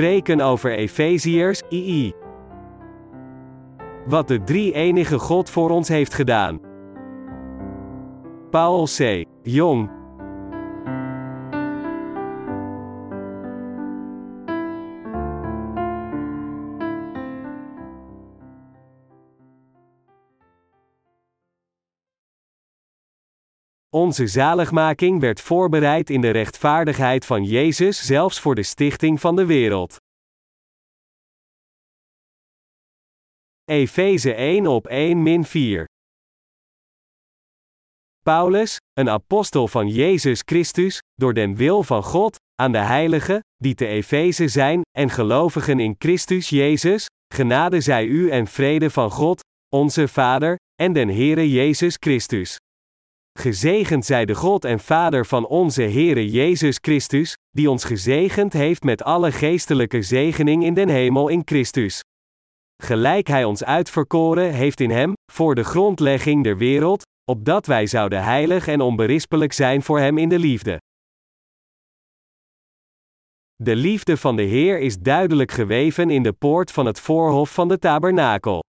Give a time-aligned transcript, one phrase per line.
[0.00, 2.12] spreken over Efeziërs, II.
[4.06, 6.60] Wat de drie-enige God voor ons heeft gedaan.
[8.50, 9.24] Paul C.
[9.42, 9.99] Jong.
[24.10, 29.46] Onze zaligmaking werd voorbereid in de rechtvaardigheid van Jezus zelfs voor de stichting van de
[29.46, 29.96] wereld.
[33.64, 35.84] Efeze 1 op 1 min 4
[38.22, 43.74] Paulus, een apostel van Jezus Christus, door den wil van God, aan de heiligen, die
[43.74, 49.40] te Efeze zijn, en gelovigen in Christus Jezus, genade zij u en vrede van God,
[49.68, 52.58] onze Vader, en den Heere Jezus Christus.
[53.38, 58.82] Gezegend zij de God en Vader van onze Heere Jezus Christus, die ons gezegend heeft
[58.82, 62.00] met alle geestelijke zegening in den hemel in Christus.
[62.82, 68.24] Gelijk Hij ons uitverkoren heeft in Hem, voor de grondlegging der wereld, opdat wij zouden
[68.24, 70.78] heilig en onberispelijk zijn voor Hem in de liefde.
[73.56, 77.68] De liefde van de Heer is duidelijk geweven in de poort van het voorhof van
[77.68, 78.62] de tabernakel.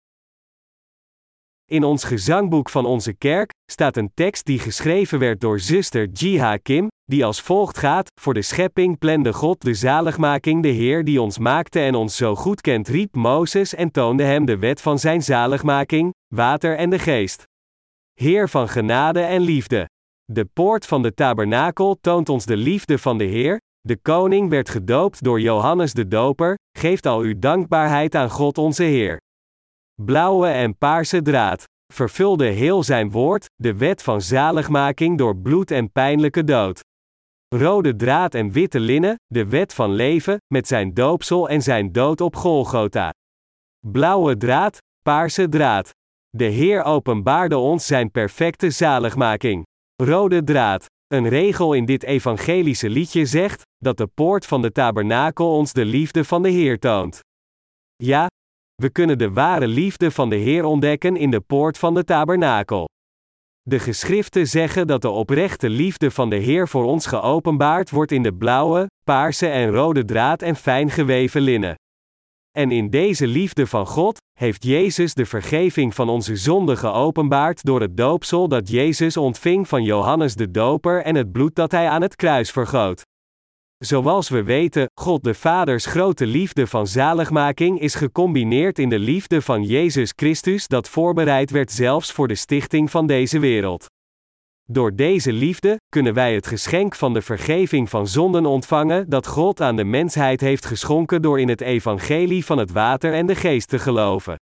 [1.71, 6.57] In ons gezangboek van onze kerk staat een tekst die geschreven werd door zuster Jiha
[6.57, 11.21] Kim, die als volgt gaat: Voor de schepping plande God de zaligmaking, de Heer die
[11.21, 14.99] ons maakte en ons zo goed kent, riep Mozes en toonde hem de wet van
[14.99, 17.43] zijn zaligmaking, water en de geest.
[18.13, 19.89] Heer van genade en liefde.
[20.25, 23.59] De poort van de tabernakel toont ons de liefde van de Heer.
[23.81, 28.85] De koning werd gedoopt door Johannes de Doper, geeft al uw dankbaarheid aan God onze
[28.85, 29.19] Heer.
[30.05, 31.65] Blauwe en paarse draad.
[31.93, 36.81] Vervulde heel zijn woord, de wet van zaligmaking door bloed en pijnlijke dood.
[37.55, 42.21] Rode draad en witte linnen, de wet van leven, met zijn doopsel en zijn dood
[42.21, 43.13] op Golgotha.
[43.87, 45.91] Blauwe draad, paarse draad.
[46.29, 49.65] De Heer openbaarde ons zijn perfecte zaligmaking.
[50.03, 50.87] Rode draad.
[51.07, 55.85] Een regel in dit evangelische liedje zegt dat de poort van de tabernakel ons de
[55.85, 57.21] liefde van de Heer toont.
[57.97, 58.29] Ja,
[58.81, 62.89] we kunnen de ware liefde van de Heer ontdekken in de poort van de tabernakel.
[63.63, 68.23] De geschriften zeggen dat de oprechte liefde van de Heer voor ons geopenbaard wordt in
[68.23, 71.75] de blauwe, paarse en rode draad en fijn geweven linnen.
[72.59, 77.81] En in deze liefde van God heeft Jezus de vergeving van onze zonden geopenbaard door
[77.81, 82.03] het doopsel dat Jezus ontving van Johannes de Doper en het bloed dat hij aan
[82.03, 83.03] het kruis vergoot.
[83.85, 89.43] Zoals we weten, God de Vaders grote liefde van zaligmaking is gecombineerd in de liefde
[89.43, 93.87] van Jezus Christus dat voorbereid werd zelfs voor de stichting van deze wereld.
[94.65, 99.61] Door deze liefde kunnen wij het geschenk van de vergeving van zonden ontvangen dat God
[99.61, 103.69] aan de mensheid heeft geschonken door in het evangelie van het water en de geest
[103.69, 104.37] te geloven.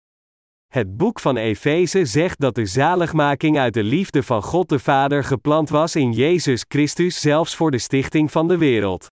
[0.72, 5.24] Het boek van Efeze zegt dat de zaligmaking uit de liefde van God de Vader
[5.24, 9.12] gepland was in Jezus Christus zelfs voor de stichting van de wereld.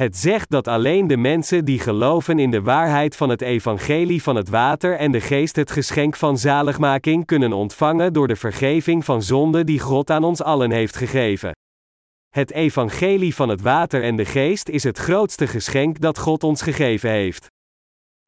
[0.00, 4.36] Het zegt dat alleen de mensen die geloven in de waarheid van het evangelie van
[4.36, 9.22] het water en de geest het geschenk van zaligmaking kunnen ontvangen door de vergeving van
[9.22, 11.52] zonde die God aan ons allen heeft gegeven.
[12.28, 16.62] Het evangelie van het water en de geest is het grootste geschenk dat God ons
[16.62, 17.46] gegeven heeft.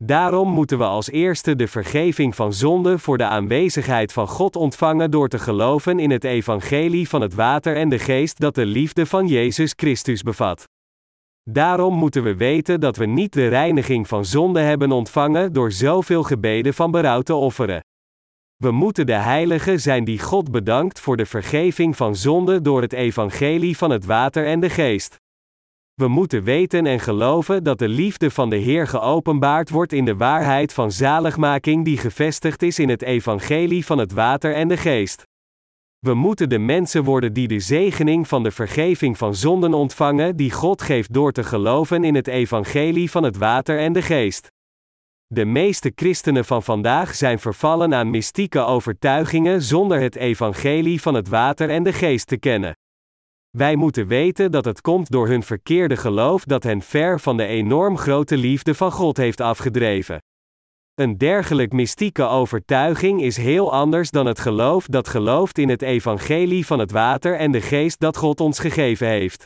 [0.05, 5.11] Daarom moeten we als eerste de vergeving van zonde voor de aanwezigheid van God ontvangen
[5.11, 9.07] door te geloven in het evangelie van het water en de geest dat de liefde
[9.07, 10.71] van Jezus Christus bevat.
[11.51, 16.23] Daarom moeten we weten dat we niet de reiniging van zonde hebben ontvangen door zoveel
[16.23, 17.81] gebeden van berouw te offeren.
[18.57, 22.93] We moeten de heiligen zijn die God bedankt voor de vergeving van zonde door het
[22.93, 25.17] evangelie van het water en de geest.
[25.95, 30.17] We moeten weten en geloven dat de liefde van de Heer geopenbaard wordt in de
[30.17, 35.27] waarheid van zaligmaking die gevestigd is in het evangelie van het water en de geest.
[36.07, 40.51] We moeten de mensen worden die de zegening van de vergeving van zonden ontvangen die
[40.51, 44.51] God geeft door te geloven in het evangelie van het water en de geest.
[45.27, 51.29] De meeste christenen van vandaag zijn vervallen aan mystieke overtuigingen zonder het evangelie van het
[51.29, 52.77] water en de geest te kennen.
[53.51, 57.47] Wij moeten weten dat het komt door hun verkeerde geloof dat hen ver van de
[57.47, 60.19] enorm grote liefde van God heeft afgedreven.
[61.03, 66.67] Een dergelijk mystieke overtuiging is heel anders dan het geloof dat gelooft in het evangelie
[66.67, 69.45] van het water en de geest dat God ons gegeven heeft.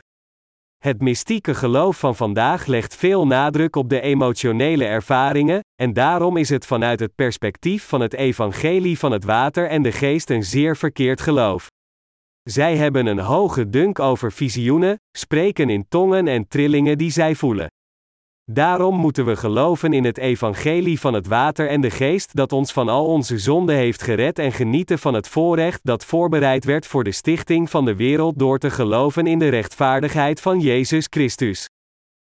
[0.79, 6.49] Het mystieke geloof van vandaag legt veel nadruk op de emotionele ervaringen, en daarom is
[6.49, 10.77] het vanuit het perspectief van het evangelie van het water en de geest een zeer
[10.77, 11.67] verkeerd geloof.
[12.43, 17.67] Zij hebben een hoge dunk over visioenen, spreken in tongen en trillingen die zij voelen.
[18.53, 22.73] Daarom moeten we geloven in het evangelie van het water en de geest dat ons
[22.73, 27.05] van al onze zonden heeft gered en genieten van het voorrecht dat voorbereid werd voor
[27.05, 31.69] de stichting van de wereld door te geloven in de rechtvaardigheid van Jezus Christus.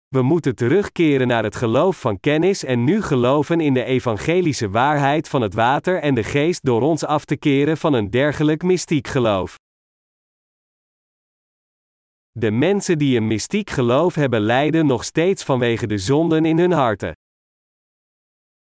[0.08, 5.30] We moeten terugkeren naar het geloof van kennis en nu geloven in de evangelische waarheid
[5.30, 9.08] van het water en de geest door ons af te keren van een dergelijk mystiek
[9.08, 9.58] geloof.
[12.40, 16.72] De mensen die een mystiek geloof hebben lijden nog steeds vanwege de zonden in hun
[16.72, 17.16] harten.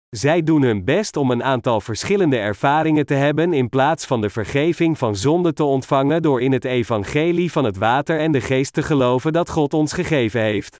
[0.09, 4.31] Zij doen hun best om een aantal verschillende ervaringen te hebben in plaats van de
[4.31, 8.73] vergeving van zonde te ontvangen door in het evangelie van het water en de geest
[8.73, 10.77] te geloven dat God ons gegeven heeft.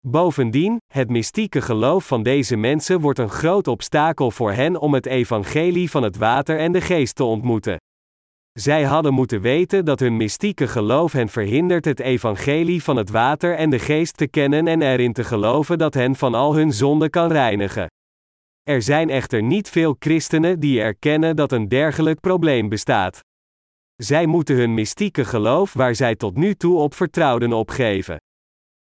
[0.00, 5.06] Bovendien, het mystieke geloof van deze mensen wordt een groot obstakel voor hen om het
[5.06, 7.76] evangelie van het water en de geest te ontmoeten.
[8.58, 13.54] Zij hadden moeten weten dat hun mystieke geloof hen verhindert het evangelie van het water
[13.54, 17.10] en de geest te kennen en erin te geloven dat hen van al hun zonden
[17.10, 17.86] kan reinigen.
[18.62, 23.20] Er zijn echter niet veel christenen die erkennen dat een dergelijk probleem bestaat.
[23.96, 28.16] Zij moeten hun mystieke geloof waar zij tot nu toe op vertrouwden opgeven.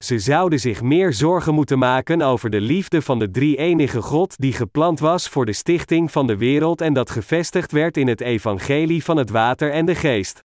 [0.04, 4.52] Ze zouden zich meer zorgen moeten maken over de liefde van de drie-enige God die
[4.52, 9.04] gepland was voor de stichting van de wereld en dat gevestigd werd in het evangelie
[9.04, 10.42] van het water en de geest.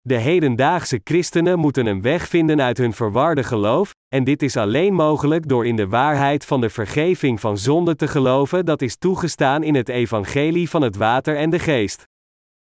[0.00, 4.94] De hedendaagse christenen moeten een weg vinden uit hun verwarde geloof, en dit is alleen
[4.94, 9.62] mogelijk door in de waarheid van de vergeving van zonde te geloven dat is toegestaan
[9.62, 12.06] in het evangelie van het water en de geest.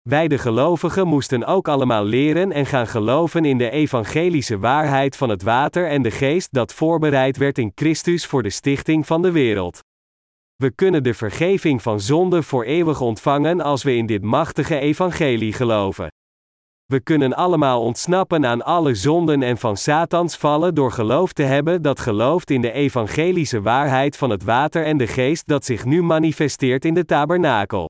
[0.09, 5.29] Wij de gelovigen moesten ook allemaal leren en gaan geloven in de evangelische waarheid van
[5.29, 9.31] het water en de geest dat voorbereid werd in Christus voor de stichting van de
[9.31, 9.79] wereld.
[10.57, 15.53] We kunnen de vergeving van zonde voor eeuwig ontvangen als we in dit machtige evangelie
[15.53, 16.09] geloven.
[16.85, 21.83] We kunnen allemaal ontsnappen aan alle zonden en van Satans vallen door geloof te hebben
[21.83, 26.03] dat gelooft in de evangelische waarheid van het water en de geest dat zich nu
[26.03, 27.89] manifesteert in de tabernakel.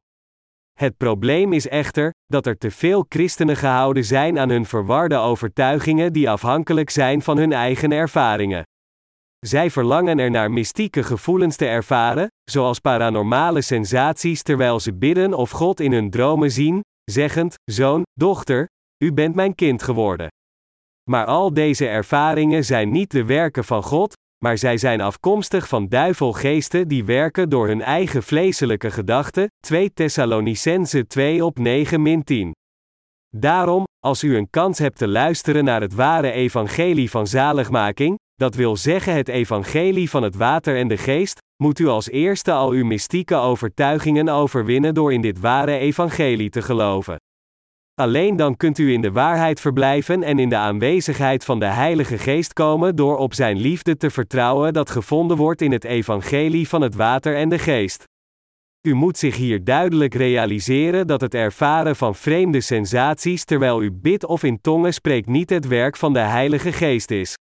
[0.78, 6.12] Het probleem is echter dat er te veel christenen gehouden zijn aan hun verwarde overtuigingen
[6.12, 8.62] die afhankelijk zijn van hun eigen ervaringen.
[9.46, 15.50] Zij verlangen er naar mystieke gevoelens te ervaren, zoals paranormale sensaties terwijl ze bidden of
[15.50, 18.66] God in hun dromen zien, zeggend: Zoon, dochter,
[19.04, 20.28] u bent mijn kind geworden.
[21.10, 25.88] Maar al deze ervaringen zijn niet de werken van God, maar zij zijn afkomstig van
[25.88, 29.46] duivelgeesten die werken door hun eigen vleeselijke gedachten.
[29.60, 32.52] 2 Thessalonicense 2 op 9 10.
[33.36, 38.54] Daarom, als u een kans hebt te luisteren naar het ware evangelie van zaligmaking, dat
[38.54, 42.70] wil zeggen het evangelie van het water en de geest, moet u als eerste al
[42.70, 47.16] uw mystieke overtuigingen overwinnen door in dit ware evangelie te geloven.
[47.94, 52.18] Alleen dan kunt u in de waarheid verblijven en in de aanwezigheid van de Heilige
[52.18, 56.80] Geest komen door op Zijn liefde te vertrouwen dat gevonden wordt in het evangelie van
[56.80, 58.04] het water en de geest.
[58.86, 64.26] U moet zich hier duidelijk realiseren dat het ervaren van vreemde sensaties terwijl u bidt
[64.26, 67.34] of in tongen spreekt niet het werk van de Heilige Geest is.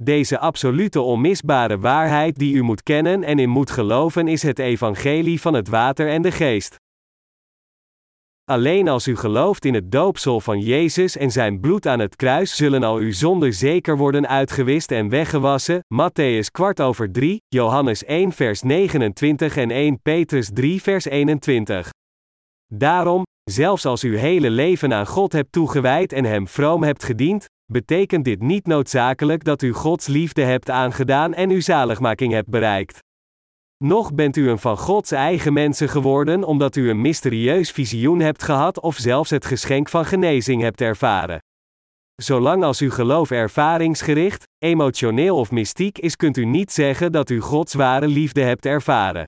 [0.00, 5.40] Deze absolute onmisbare waarheid die u moet kennen en in moet geloven is het evangelie
[5.40, 6.76] van het water en de geest.
[8.48, 12.56] Alleen als u gelooft in het doopsel van Jezus en zijn bloed aan het kruis
[12.56, 15.80] zullen al uw zonden zeker worden uitgewist en weggewassen.
[15.94, 21.90] Matthäus kwart over 3, Johannes 1 vers 29 en 1 Petrus 3 vers 21.
[22.74, 27.44] Daarom, zelfs als u hele leven aan God hebt toegewijd en Hem vroom hebt gediend,
[27.72, 32.98] betekent dit niet noodzakelijk dat u Gods liefde hebt aangedaan en uw zaligmaking hebt bereikt.
[33.84, 38.42] Nog bent u een van Gods eigen mensen geworden omdat u een mysterieus visioen hebt
[38.42, 41.38] gehad of zelfs het geschenk van genezing hebt ervaren.
[42.14, 47.40] Zolang als uw geloof ervaringsgericht, emotioneel of mystiek is, kunt u niet zeggen dat u
[47.40, 49.24] Gods ware liefde hebt ervaren.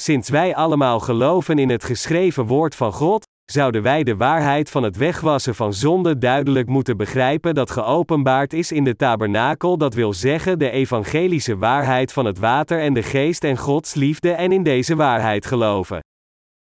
[0.00, 4.82] Sinds wij allemaal geloven in het geschreven woord van God, zouden wij de waarheid van
[4.82, 10.12] het wegwassen van zonde duidelijk moeten begrijpen dat geopenbaard is in de tabernakel, dat wil
[10.12, 14.62] zeggen de evangelische waarheid van het water en de geest en Gods liefde en in
[14.62, 16.00] deze waarheid geloven.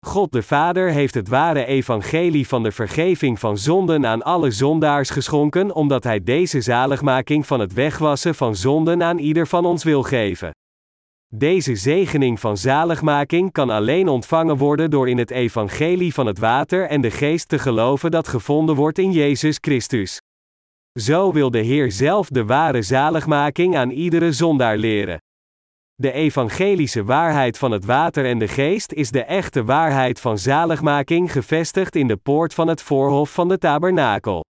[0.07, 5.11] God de Vader heeft het ware evangelie van de vergeving van zonden aan alle zondaars
[5.11, 10.03] geschonken, omdat Hij deze zaligmaking van het wegwassen van zonden aan ieder van ons wil
[10.03, 10.51] geven.
[11.37, 16.87] Deze zegening van zaligmaking kan alleen ontvangen worden door in het evangelie van het water
[16.87, 20.21] en de geest te geloven dat gevonden wordt in Jezus Christus.
[21.01, 25.19] Zo wil de Heer zelf de ware zaligmaking aan iedere zondaar leren.
[25.95, 31.33] De evangelische waarheid van het water en de geest is de echte waarheid van zaligmaking
[31.33, 34.45] gevestigd in de poort van het voorhof van de tabernakel.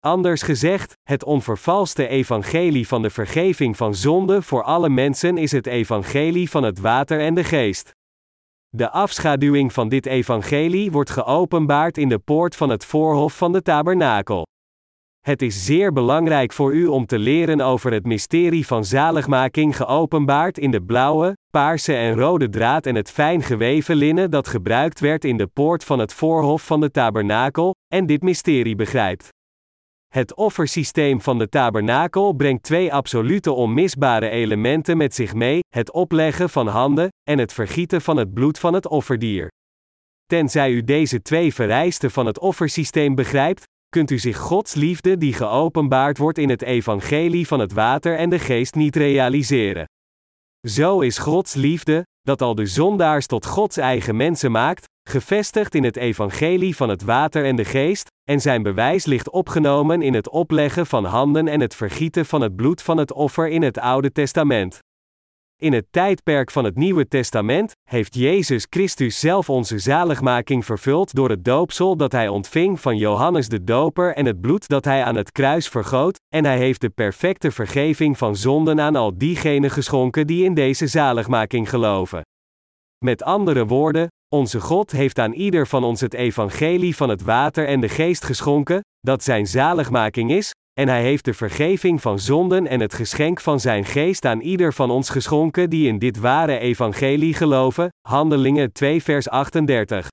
[0.00, 5.66] Anders gezegd, het onvervalste evangelie van de vergeving van zonde voor alle mensen is het
[5.66, 7.94] evangelie van het water en de geest.
[8.68, 13.62] De afschaduwing van dit evangelie wordt geopenbaard in de poort van het voorhof van de
[13.62, 14.46] tabernakel.
[15.26, 20.58] Het is zeer belangrijk voor u om te leren over het mysterie van zaligmaking geopenbaard
[20.58, 25.24] in de blauwe, paarse en rode draad en het fijn geweven linnen dat gebruikt werd
[25.24, 29.34] in de poort van het voorhof van de tabernakel, en dit mysterie begrijpt.
[30.16, 36.50] Het offersysteem van de tabernakel brengt twee absolute onmisbare elementen met zich mee: het opleggen
[36.50, 39.48] van handen en het vergieten van het bloed van het offerdier.
[40.26, 45.32] Tenzij u deze twee vereisten van het offersysteem begrijpt, kunt u zich Gods liefde die
[45.32, 49.84] geopenbaard wordt in het evangelie van het water en de geest niet realiseren.
[50.68, 55.84] Zo is Gods liefde, dat al de zondaars tot Gods eigen mensen maakt, gevestigd in
[55.84, 60.28] het evangelie van het water en de geest, en zijn bewijs ligt opgenomen in het
[60.28, 64.12] opleggen van handen en het vergieten van het bloed van het offer in het Oude
[64.12, 64.78] Testament.
[65.62, 71.30] In het tijdperk van het Nieuwe Testament heeft Jezus Christus zelf onze zaligmaking vervuld door
[71.30, 75.16] het doopsel dat hij ontving van Johannes de Doper en het bloed dat hij aan
[75.16, 80.26] het kruis vergoot, en hij heeft de perfecte vergeving van zonden aan al diegenen geschonken
[80.26, 82.22] die in deze zaligmaking geloven.
[83.04, 87.66] Met andere woorden, onze God heeft aan ieder van ons het evangelie van het water
[87.66, 92.66] en de geest geschonken, dat zijn zaligmaking is, en hij heeft de vergeving van zonden
[92.66, 96.58] en het geschenk van zijn geest aan ieder van ons geschonken die in dit ware
[96.58, 97.88] evangelie geloven.
[98.08, 100.08] Handelingen 2 vers 38.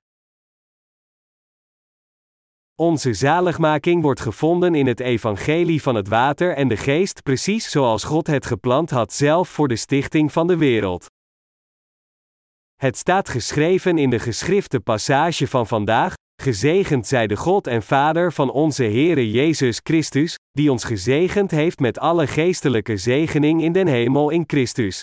[2.74, 8.04] Onze zaligmaking wordt gevonden in het evangelie van het water en de geest precies zoals
[8.04, 11.06] God het gepland had zelf voor de stichting van de wereld.
[12.76, 18.32] Het staat geschreven in de geschrifte passage van vandaag, Gezegend zij de God en Vader
[18.32, 23.86] van onze Heere Jezus Christus, die ons gezegend heeft met alle geestelijke zegening in den
[23.86, 25.00] hemel in Christus.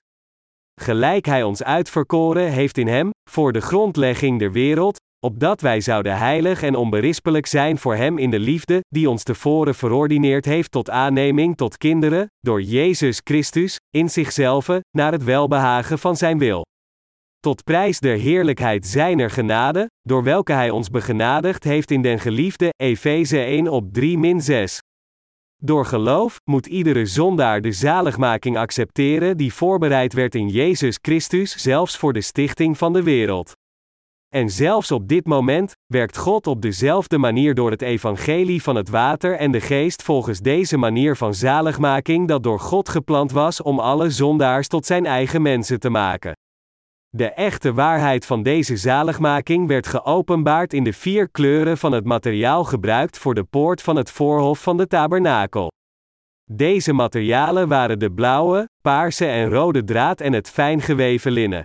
[0.81, 6.17] Gelijk Hij ons uitverkoren heeft in Hem, voor de grondlegging der wereld, opdat wij zouden
[6.17, 10.89] heilig en onberispelijk zijn voor Hem in de liefde, die ons tevoren verordineerd heeft tot
[10.89, 16.63] aanneming tot kinderen, door Jezus Christus, in zichzelf, naar het welbehagen van Zijn wil
[17.41, 22.69] tot prijs der heerlijkheid zijner genade, door welke hij ons begenadigd heeft in den geliefde,
[22.75, 24.79] Efeze 1 op 3 6.
[25.63, 31.97] Door geloof moet iedere zondaar de zaligmaking accepteren die voorbereid werd in Jezus Christus zelfs
[31.97, 33.51] voor de stichting van de wereld.
[34.33, 38.89] En zelfs op dit moment werkt God op dezelfde manier door het evangelie van het
[38.89, 43.79] water en de geest volgens deze manier van zaligmaking dat door God gepland was om
[43.79, 46.33] alle zondaars tot zijn eigen mensen te maken.
[47.17, 52.63] De echte waarheid van deze zaligmaking werd geopenbaard in de vier kleuren van het materiaal
[52.63, 55.71] gebruikt voor de poort van het voorhof van de tabernakel.
[56.51, 61.63] Deze materialen waren de blauwe, paarse en rode draad en het fijn geweven linnen.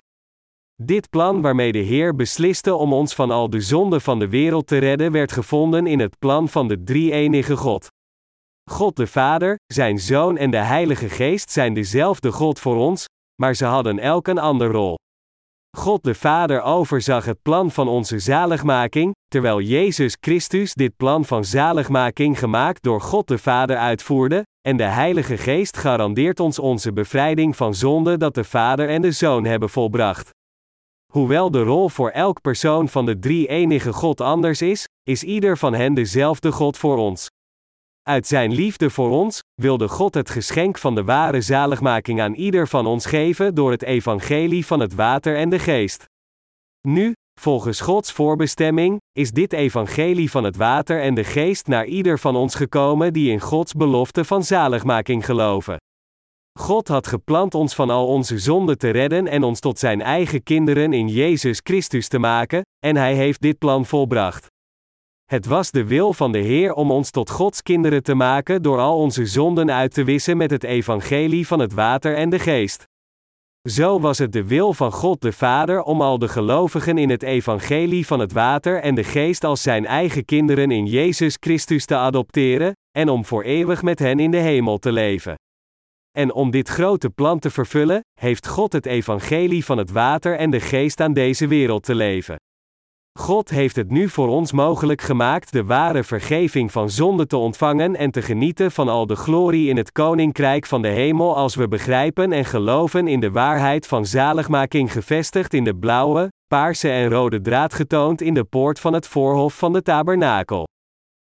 [0.82, 4.66] Dit plan waarmee de Heer besliste om ons van al de zonden van de wereld
[4.66, 7.88] te redden werd gevonden in het plan van de drie-enige God.
[8.70, 13.04] God de Vader, Zijn Zoon en de Heilige Geest zijn dezelfde God voor ons,
[13.42, 14.96] maar ze hadden elk een andere rol.
[15.76, 21.44] God de Vader overzag het plan van onze zaligmaking, terwijl Jezus Christus dit plan van
[21.44, 27.56] zaligmaking gemaakt door God de Vader uitvoerde, en de Heilige Geest garandeert ons onze bevrijding
[27.56, 30.30] van zonde dat de Vader en de Zoon hebben volbracht.
[31.12, 35.58] Hoewel de rol voor elk persoon van de drie enige God anders is, is ieder
[35.58, 37.28] van hen dezelfde God voor ons.
[38.08, 42.68] Uit zijn liefde voor ons, wilde God het geschenk van de ware zaligmaking aan ieder
[42.68, 46.04] van ons geven door het evangelie van het water en de geest.
[46.88, 52.18] Nu, volgens Gods voorbestemming, is dit evangelie van het water en de geest naar ieder
[52.18, 55.76] van ons gekomen die in Gods belofte van zaligmaking geloven.
[56.58, 60.42] God had gepland ons van al onze zonden te redden en ons tot zijn eigen
[60.42, 64.46] kinderen in Jezus Christus te maken, en hij heeft dit plan volbracht.
[65.26, 68.78] Het was de wil van de Heer om ons tot Gods kinderen te maken door
[68.78, 72.84] al onze zonden uit te wissen met het evangelie van het water en de geest.
[73.68, 77.22] Zo was het de wil van God de Vader om al de gelovigen in het
[77.22, 81.96] evangelie van het water en de geest als zijn eigen kinderen in Jezus Christus te
[81.96, 85.34] adopteren, en om voor eeuwig met hen in de hemel te leven.
[86.18, 90.50] En om dit grote plan te vervullen, heeft God het evangelie van het water en
[90.50, 92.36] de geest aan deze wereld te leven.
[93.18, 97.96] God heeft het nu voor ons mogelijk gemaakt de ware vergeving van zonde te ontvangen
[97.96, 101.68] en te genieten van al de glorie in het koninkrijk van de hemel als we
[101.68, 107.40] begrijpen en geloven in de waarheid van zaligmaking gevestigd in de blauwe, paarse en rode
[107.40, 110.66] draad getoond in de poort van het voorhof van de tabernakel.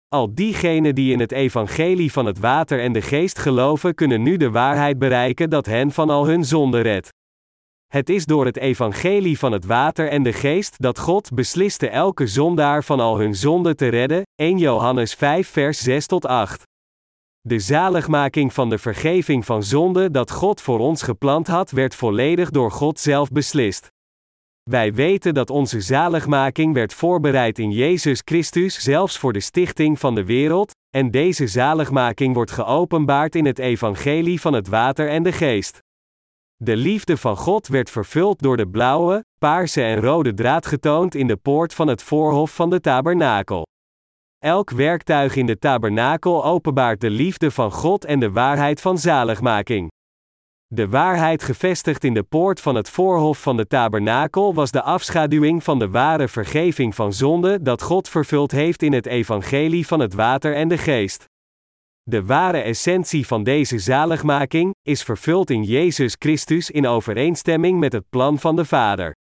[0.08, 4.38] Al diegenen die in het evangelie van het water en de geest geloven, kunnen nu
[4.38, 7.10] de waarheid bereiken dat hen van al hun zonden redt.
[7.94, 12.28] Het is door het evangelie van het water en de geest dat God besliste elke
[12.28, 14.22] zondaar van al hun zonden te redden.
[14.36, 16.64] 1 Johannes 5 vers 6 tot 8.
[17.42, 22.50] De zaligmaking van de vergeving van zonde dat God voor ons gepland had, werd volledig
[22.50, 23.88] door God zelf beslist.
[24.70, 30.16] Wij weten dat onze zaligmaking werd voorbereid in Jezus Christus zelfs voor de stichting van
[30.16, 35.32] de wereld, en deze zaligmaking wordt geopenbaard in het evangelie van het water en de
[35.32, 35.82] geest.
[36.64, 41.28] De liefde van God werd vervuld door de blauwe, paarse en rode draad getoond in
[41.28, 43.68] de poort van het voorhof van de tabernakel.
[44.40, 49.92] Elk werktuig in de tabernakel openbaart de liefde van God en de waarheid van zaligmaking.
[50.68, 55.64] De waarheid gevestigd in de poort van het voorhof van de tabernakel was de afschaduwing
[55.64, 60.14] van de ware vergeving van zonde dat God vervuld heeft in het evangelie van het
[60.14, 61.32] water en de geest.
[62.10, 68.10] De ware essentie van deze zaligmaking is vervuld in Jezus Christus in overeenstemming met het
[68.10, 69.16] plan van de Vader.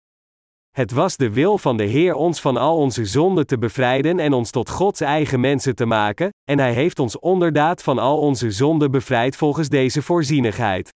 [0.71, 4.33] Het was de wil van de Heer ons van al onze zonden te bevrijden en
[4.33, 8.51] ons tot Gods eigen mensen te maken, en Hij heeft ons onderdaad van al onze
[8.51, 10.89] zonden bevrijd volgens deze voorzienigheid.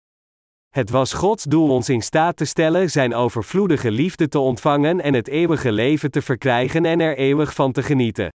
[0.69, 5.15] Het was Gods doel ons in staat te stellen Zijn overvloedige liefde te ontvangen en
[5.15, 8.29] het eeuwige leven te verkrijgen en er eeuwig van te genieten.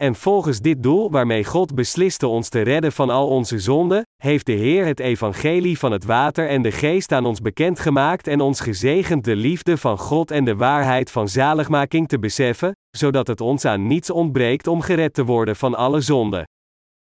[0.00, 4.46] En volgens dit doel waarmee God besliste ons te redden van al onze zonden, heeft
[4.46, 8.60] de Heer het evangelie van het water en de geest aan ons bekendgemaakt en ons
[8.60, 13.64] gezegend de liefde van God en de waarheid van zaligmaking te beseffen, zodat het ons
[13.64, 16.44] aan niets ontbreekt om gered te worden van alle zonden.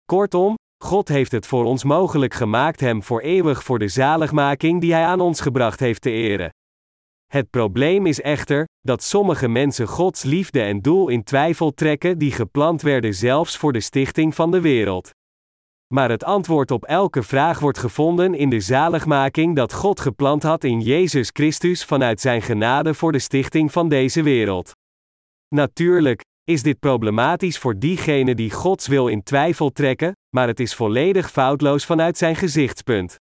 [0.05, 0.55] Kortom,
[0.85, 5.05] God heeft het voor ons mogelijk gemaakt Hem voor eeuwig voor de zaligmaking die Hij
[5.05, 6.51] aan ons gebracht heeft te eren.
[7.37, 12.33] Het probleem is echter, dat sommige mensen Gods liefde en doel in twijfel trekken die
[12.33, 15.11] gepland werden zelfs voor de stichting van de wereld.
[15.95, 20.65] Maar het antwoord op elke vraag wordt gevonden in de zaligmaking dat God gepland had
[20.65, 24.73] in Jezus Christus vanuit Zijn genade voor de stichting van deze wereld.
[25.55, 30.75] Natuurlijk is dit problematisch voor diegenen die Gods wil in twijfel trekken, maar het is
[30.75, 33.17] volledig foutloos vanuit Zijn gezichtspunt.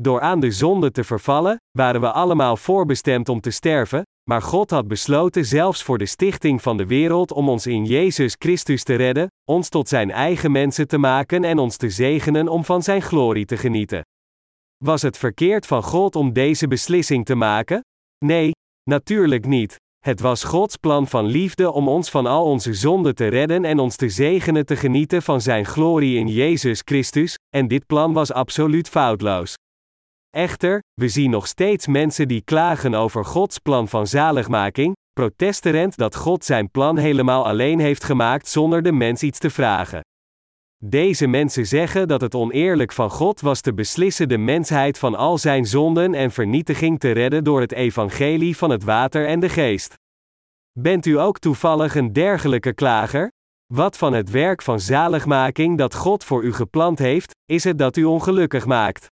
[0.00, 4.70] Door aan de zonde te vervallen, waren we allemaal voorbestemd om te sterven, maar God
[4.70, 8.94] had besloten zelfs voor de stichting van de wereld om ons in Jezus Christus te
[8.94, 13.02] redden, ons tot Zijn eigen mensen te maken en ons te zegenen om van Zijn
[13.02, 14.04] glorie te genieten.
[14.84, 17.80] Was het verkeerd van God om deze beslissing te maken?
[18.24, 18.50] Nee,
[18.90, 19.76] natuurlijk niet.
[19.98, 23.78] Het was Gods plan van liefde om ons van al onze zonden te redden en
[23.78, 28.32] ons te zegenen te genieten van Zijn glorie in Jezus Christus, en dit plan was
[28.32, 29.54] absoluut foutloos.
[30.36, 36.16] Echter, we zien nog steeds mensen die klagen over Gods plan van zaligmaking, protesterend dat
[36.16, 40.00] God zijn plan helemaal alleen heeft gemaakt zonder de mens iets te vragen.
[40.84, 45.38] Deze mensen zeggen dat het oneerlijk van God was te beslissen de mensheid van al
[45.38, 49.94] zijn zonden en vernietiging te redden door het evangelie van het water en de geest.
[50.78, 53.28] Bent u ook toevallig een dergelijke klager?
[53.74, 57.96] Wat van het werk van zaligmaking dat God voor u gepland heeft, is het dat
[57.96, 59.14] u ongelukkig maakt?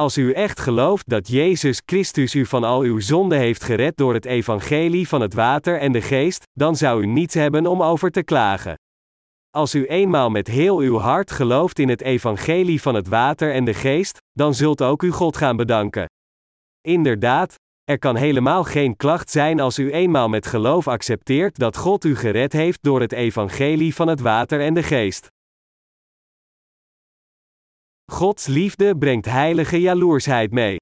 [0.00, 4.14] Als u echt gelooft dat Jezus Christus u van al uw zonden heeft gered door
[4.14, 8.10] het evangelie van het water en de geest, dan zou u niets hebben om over
[8.10, 8.74] te klagen.
[9.50, 13.64] Als u eenmaal met heel uw hart gelooft in het evangelie van het water en
[13.64, 16.06] de geest, dan zult ook u God gaan bedanken.
[16.80, 17.54] Inderdaad,
[17.84, 22.16] er kan helemaal geen klacht zijn als u eenmaal met geloof accepteert dat God u
[22.16, 25.28] gered heeft door het evangelie van het water en de geest.
[28.12, 30.76] Gods liefde brengt heilige jaloersheid mee.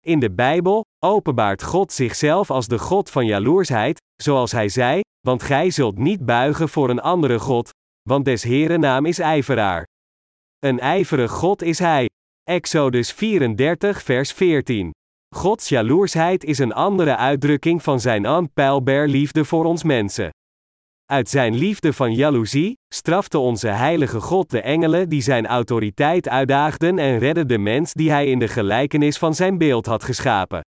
[0.00, 5.42] In de Bijbel openbaart God zichzelf als de God van jaloersheid, zoals hij zei: Want
[5.42, 7.70] gij zult niet buigen voor een andere God,
[8.08, 9.84] want des Heeren naam is ijveraar.
[10.58, 12.08] Een ijverig God is hij.
[12.42, 14.90] Exodus 34, vers 14.
[15.34, 20.30] Gods jaloersheid is een andere uitdrukking van zijn onpeilbaar liefde voor ons mensen.
[21.06, 26.98] Uit zijn liefde van jaloezie, strafte onze heilige God de engelen die zijn autoriteit uitdaagden
[26.98, 30.60] en redde de mens die hij in de gelijkenis van zijn beeld had geschapen.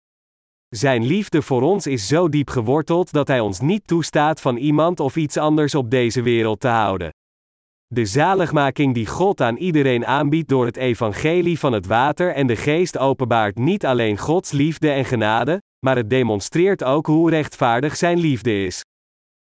[0.69, 5.01] Zijn liefde voor ons is zo diep geworteld dat hij ons niet toestaat van iemand
[5.01, 7.11] of iets anders op deze wereld te houden.
[7.87, 12.57] De zaligmaking die God aan iedereen aanbiedt door het evangelie van het water en de
[12.57, 18.19] geest openbaart niet alleen Gods liefde en genade, maar het demonstreert ook hoe rechtvaardig zijn
[18.19, 18.83] liefde is.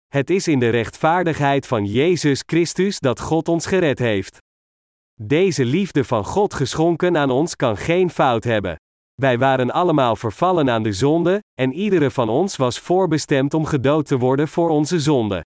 [0.07, 4.37] Het is in de rechtvaardigheid van Jezus Christus dat God ons gered heeft.
[5.21, 8.75] Deze liefde van God geschonken aan ons kan geen fout hebben.
[9.21, 14.05] Wij waren allemaal vervallen aan de zonde, en iedere van ons was voorbestemd om gedood
[14.05, 15.43] te worden voor onze zonde.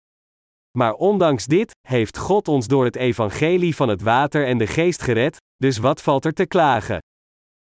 [0.77, 5.01] Maar ondanks dit, heeft God ons door het evangelie van het water en de geest
[5.01, 6.99] gered, dus wat valt er te klagen?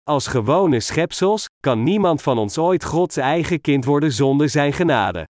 [0.03, 5.24] Als gewone schepsels, kan niemand van ons ooit Gods eigen kind worden zonder zijn genade.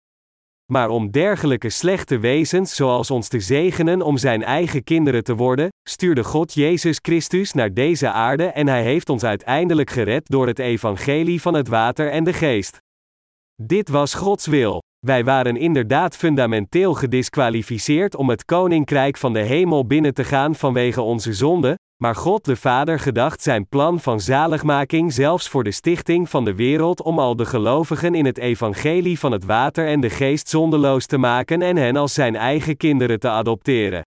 [0.73, 5.69] Maar om dergelijke slechte wezens zoals ons te zegenen om zijn eigen kinderen te worden,
[5.89, 10.59] stuurde God Jezus Christus naar deze aarde en hij heeft ons uiteindelijk gered door het
[10.59, 12.79] evangelie van het water en de geest.
[13.63, 14.83] Dit was Gods wil.
[15.07, 21.01] Wij waren inderdaad fundamenteel gedisqualificeerd om het koninkrijk van de hemel binnen te gaan vanwege
[21.01, 26.31] onze zonde, maar God de Vader gedacht zijn plan van zaligmaking zelfs voor de stichting
[26.31, 30.11] van de wereld om al de gelovigen in het evangelie van het water en de
[30.11, 34.03] geest zondeloos te maken en hen als zijn eigen kinderen te adopteren.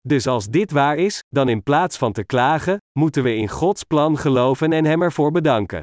[0.00, 3.82] Dus als dit waar is, dan in plaats van te klagen, moeten we in Gods
[3.82, 5.80] plan geloven en Hem ervoor bedanken.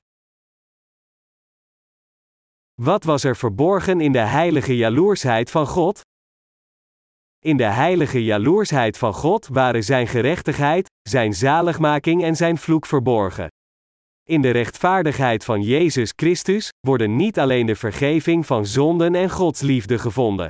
[2.81, 6.01] Wat was er verborgen in de heilige jaloersheid van God?
[7.43, 13.47] In de heilige jaloersheid van God waren Zijn gerechtigheid, Zijn zaligmaking en Zijn vloek verborgen.
[14.29, 19.61] In de rechtvaardigheid van Jezus Christus worden niet alleen de vergeving van zonden en Gods
[19.61, 20.47] liefde gevonden.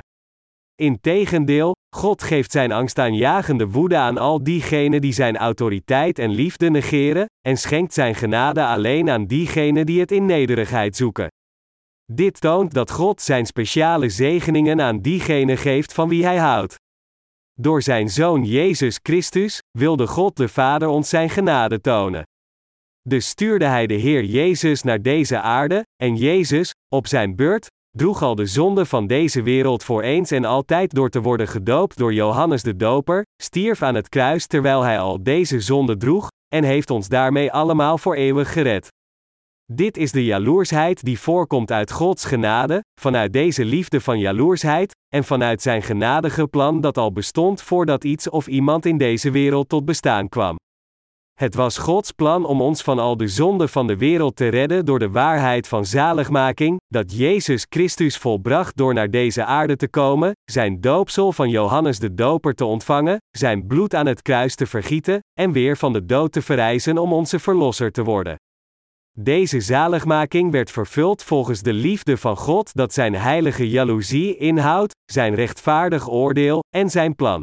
[0.74, 7.26] Integendeel, God geeft Zijn angstaanjagende woede aan al diegenen die Zijn autoriteit en liefde negeren,
[7.40, 11.28] en schenkt Zijn genade alleen aan diegenen die het in nederigheid zoeken.
[12.12, 16.82] Dit toont dat God zijn speciale zegeningen aan diegenen geeft van wie hij houdt.
[17.60, 22.22] Door zijn Zoon Jezus Christus wilde God de Vader ons zijn genade tonen.
[23.08, 28.22] Dus stuurde hij de Heer Jezus naar deze aarde, en Jezus, op zijn beurt, droeg
[28.22, 32.12] al de zonde van deze wereld voor eens en altijd door te worden gedoopt door
[32.12, 36.90] Johannes de Doper, stierf aan het kruis terwijl hij al deze zonde droeg, en heeft
[36.90, 38.88] ons daarmee allemaal voor eeuwig gered.
[39.72, 45.24] Dit is de jaloersheid die voorkomt uit Gods genade, vanuit deze liefde van jaloersheid, en
[45.24, 49.84] vanuit zijn genadige plan dat al bestond voordat iets of iemand in deze wereld tot
[49.84, 50.56] bestaan kwam.
[51.34, 54.84] Het was Gods plan om ons van al de zonden van de wereld te redden
[54.84, 60.32] door de waarheid van zaligmaking, dat Jezus Christus volbracht door naar deze aarde te komen,
[60.50, 65.18] zijn doopsel van Johannes de Doper te ontvangen, zijn bloed aan het kruis te vergieten,
[65.40, 68.36] en weer van de dood te verrijzen om onze verlosser te worden.
[69.20, 75.34] Deze zaligmaking werd vervuld volgens de liefde van God dat zijn heilige jaloezie inhoudt, zijn
[75.34, 77.42] rechtvaardig oordeel en zijn plan.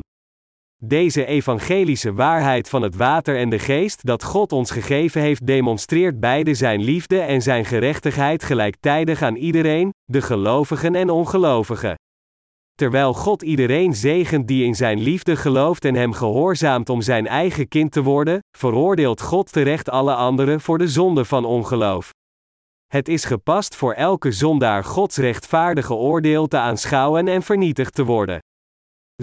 [0.83, 6.19] Deze evangelische waarheid van het water en de geest dat God ons gegeven heeft demonstreert
[6.19, 11.95] beide zijn liefde en zijn gerechtigheid gelijktijdig aan iedereen, de gelovigen en ongelovigen.
[12.81, 17.67] Terwijl God iedereen zegent die in zijn liefde gelooft en hem gehoorzaamt om zijn eigen
[17.67, 22.09] kind te worden, veroordeelt God terecht alle anderen voor de zonde van ongeloof.
[22.87, 28.39] Het is gepast voor elke zondaar Gods rechtvaardige oordeel te aanschouwen en vernietigd te worden.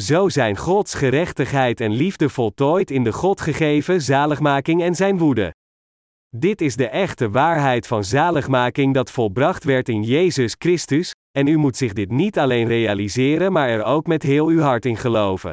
[0.01, 5.55] Zo zijn Gods gerechtigheid en liefde voltooid in de God gegeven zaligmaking en zijn woede.
[6.37, 11.57] Dit is de echte waarheid van zaligmaking dat volbracht werd in Jezus Christus, en u
[11.57, 15.53] moet zich dit niet alleen realiseren, maar er ook met heel uw hart in geloven.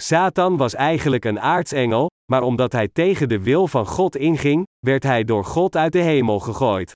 [0.00, 5.02] Satan was eigenlijk een aartsengel, maar omdat hij tegen de wil van God inging, werd
[5.02, 6.92] hij door God uit de hemel gegooid.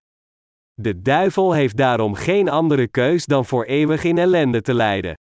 [0.74, 5.14] De duivel heeft daarom geen andere keus dan voor eeuwig in ellende te lijden.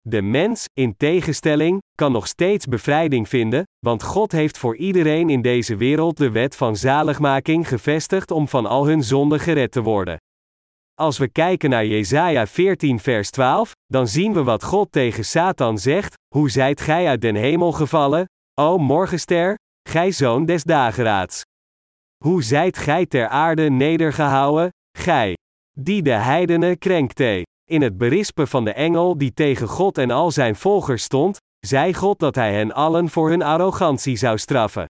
[0.00, 5.42] De mens, in tegenstelling, kan nog steeds bevrijding vinden, want God heeft voor iedereen in
[5.42, 10.16] deze wereld de wet van zaligmaking gevestigd om van al hun zonden gered te worden.
[10.98, 15.78] Als we kijken naar Jesaja 14 vers 12, dan zien we wat God tegen Satan
[15.78, 19.56] zegt, hoe zijt gij uit den hemel gevallen, o morgenster,
[19.88, 21.42] gij zoon des dageraads.
[22.24, 25.36] Hoe zijt gij ter aarde nedergehouden, gij,
[25.78, 27.42] die de heidenen krenkte.
[27.70, 31.94] In het berispen van de engel die tegen God en al zijn volgers stond, zei
[31.94, 34.86] God dat hij hen allen voor hun arrogantie zou straffen.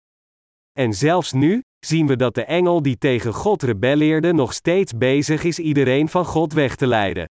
[0.79, 5.45] En zelfs nu, zien we dat de engel die tegen God rebelleerde nog steeds bezig
[5.45, 7.27] is iedereen van God weg te leiden.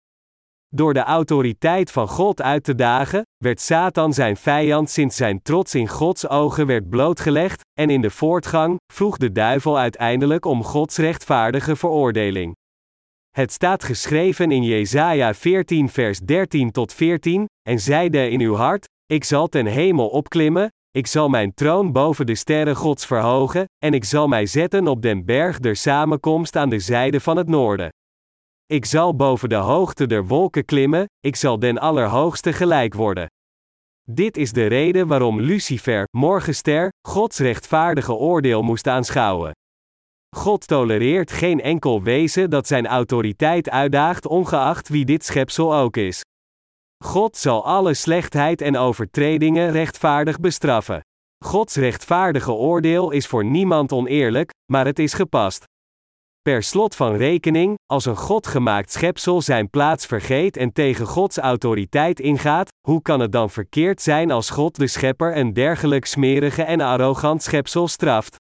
[0.75, 5.75] Door de autoriteit van God uit te dagen, werd Satan zijn vijand sinds zijn trots
[5.75, 10.97] in Gods ogen werd blootgelegd, en in de voortgang vroeg de duivel uiteindelijk om Gods
[10.97, 12.55] rechtvaardige veroordeling.
[13.31, 18.89] Het staat geschreven in Jesaja 14 vers 13 tot 14, en zeide in uw hart,
[19.07, 23.95] ik zal ten hemel opklimmen, ik zal mijn troon boven de sterren Gods verhogen, en
[23.95, 27.89] ik zal mij zetten op den berg der samenkomst aan de zijde van het noorden.
[28.67, 33.27] Ik zal boven de hoogte der wolken klimmen, ik zal den Allerhoogste gelijk worden.
[34.11, 39.53] Dit is de reden waarom Lucifer, morgenster, Gods rechtvaardige oordeel moest aanschouwen.
[40.37, 46.23] God tolereert geen enkel wezen dat zijn autoriteit uitdaagt, ongeacht wie dit schepsel ook is.
[47.05, 51.01] God zal alle slechtheid en overtredingen rechtvaardig bestraffen.
[51.45, 55.65] Gods rechtvaardige oordeel is voor niemand oneerlijk, maar het is gepast.
[56.43, 61.39] Per slot van rekening, als een God gemaakt schepsel zijn plaats vergeet en tegen Gods
[61.39, 66.63] autoriteit ingaat, hoe kan het dan verkeerd zijn als God de schepper een dergelijk smerige
[66.63, 68.37] en arrogant schepsel straft?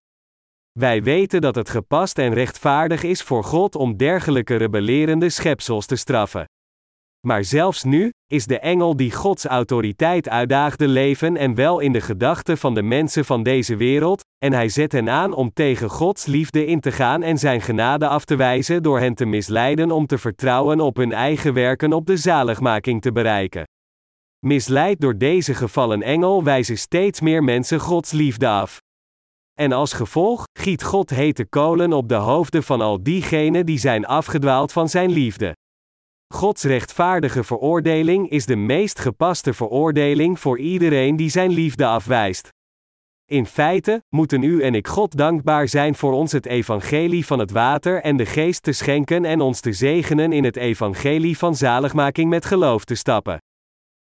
[0.78, 5.96] Wij weten dat het gepast en rechtvaardig is voor God om dergelijke rebellerende schepsels te
[5.96, 6.44] straffen.
[7.24, 12.00] Maar zelfs nu, is de engel die Gods autoriteit uitdaagde leven en wel in de
[12.00, 16.26] gedachten van de mensen van deze wereld, en hij zet hen aan om tegen Gods
[16.26, 20.06] liefde in te gaan en zijn genade af te wijzen door hen te misleiden om
[20.06, 23.64] te vertrouwen op hun eigen werken op de zaligmaking te bereiken.
[24.46, 28.78] Misleid door deze gevallen engel wijzen steeds meer mensen Gods liefde af.
[29.60, 34.06] En als gevolg, giet God hete kolen op de hoofden van al diegenen die zijn
[34.06, 35.54] afgedwaald van zijn liefde.
[36.34, 42.48] Gods rechtvaardige veroordeling is de meest gepaste veroordeling voor iedereen die zijn liefde afwijst.
[43.30, 47.50] In feite, moeten u en ik God dankbaar zijn voor ons het evangelie van het
[47.50, 52.30] water en de geest te schenken en ons te zegenen in het evangelie van zaligmaking
[52.30, 53.38] met geloof te stappen.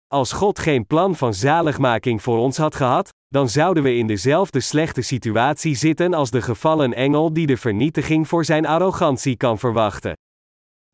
[0.07, 4.59] Als God geen plan van zaligmaking voor ons had gehad, dan zouden we in dezelfde
[4.59, 10.13] slechte situatie zitten als de gevallen engel die de vernietiging voor zijn arrogantie kan verwachten.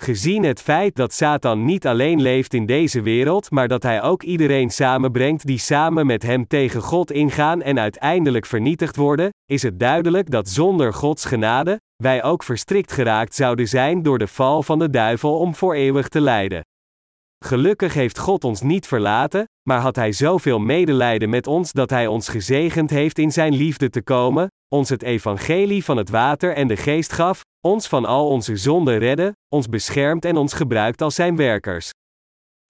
[0.02, 4.24] Gezien het feit dat Satan niet alleen leeft in deze wereld, maar dat hij ook
[4.24, 9.80] iedereen samenbrengt die samen met hem tegen God ingaan en uiteindelijk vernietigd worden, is het
[9.80, 14.80] duidelijk dat zonder Gods genade, wij ook verstrikt geraakt zouden zijn door de val van
[14.80, 16.62] de duivel om voor eeuwig te lijden.
[17.46, 22.08] Gelukkig heeft God ons niet verlaten, maar had Hij zoveel medelijden met ons dat Hij
[22.08, 26.68] ons gezegend heeft in Zijn liefde te komen, ons het evangelie van het water en
[26.68, 31.16] de geest gaf, ons van al onze zonden redde, ons beschermt en ons gebruikt als
[31.16, 31.90] Zijn werkers.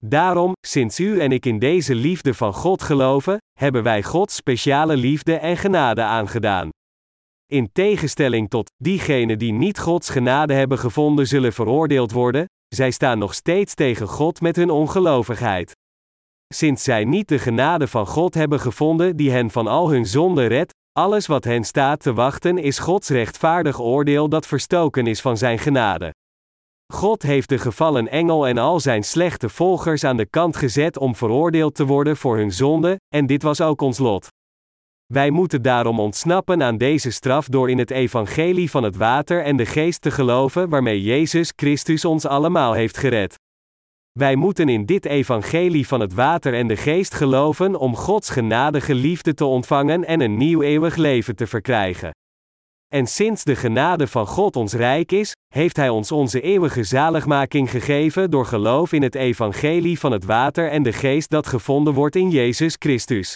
[0.04, 4.96] Daarom, sinds u en ik in deze liefde van God geloven, hebben wij Gods speciale
[4.96, 6.68] liefde en genade aangedaan.
[7.46, 13.18] In tegenstelling tot diegenen die niet Gods genade hebben gevonden, zullen veroordeeld worden, zij staan
[13.18, 15.72] nog steeds tegen God met hun ongelovigheid.
[16.54, 20.46] Sinds zij niet de genade van God hebben gevonden die hen van al hun zonden
[20.46, 25.36] redt, alles wat hen staat te wachten is Gods rechtvaardig oordeel dat verstoken is van
[25.36, 26.14] zijn genade.
[26.92, 31.16] God heeft de gevallen engel en al zijn slechte volgers aan de kant gezet om
[31.16, 34.28] veroordeeld te worden voor hun zonde, en dit was ook ons lot.
[35.06, 39.56] Wij moeten daarom ontsnappen aan deze straf door in het evangelie van het water en
[39.56, 43.36] de geest te geloven waarmee Jezus Christus ons allemaal heeft gered.
[44.18, 48.94] Wij moeten in dit evangelie van het water en de geest geloven om Gods genadige
[48.94, 52.10] liefde te ontvangen en een nieuw eeuwig leven te verkrijgen.
[52.88, 57.70] En sinds de genade van God ons rijk is, heeft Hij ons onze eeuwige zaligmaking
[57.70, 62.16] gegeven door geloof in het evangelie van het water en de geest dat gevonden wordt
[62.16, 63.34] in Jezus Christus.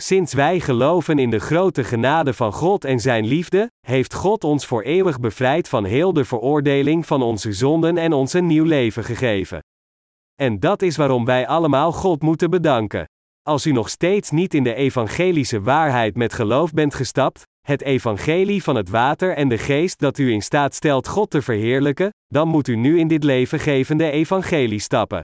[0.00, 4.66] Sinds wij geloven in de grote genade van God en Zijn liefde, heeft God ons
[4.66, 9.04] voor eeuwig bevrijd van heel de veroordeling van onze zonden en ons een nieuw leven
[9.04, 9.60] gegeven.
[10.40, 13.04] En dat is waarom wij allemaal God moeten bedanken.
[13.42, 18.62] Als u nog steeds niet in de evangelische waarheid met geloof bent gestapt, het evangelie
[18.62, 22.48] van het water en de geest dat u in staat stelt God te verheerlijken, dan
[22.48, 25.20] moet u nu in dit levengevende evangelie stappen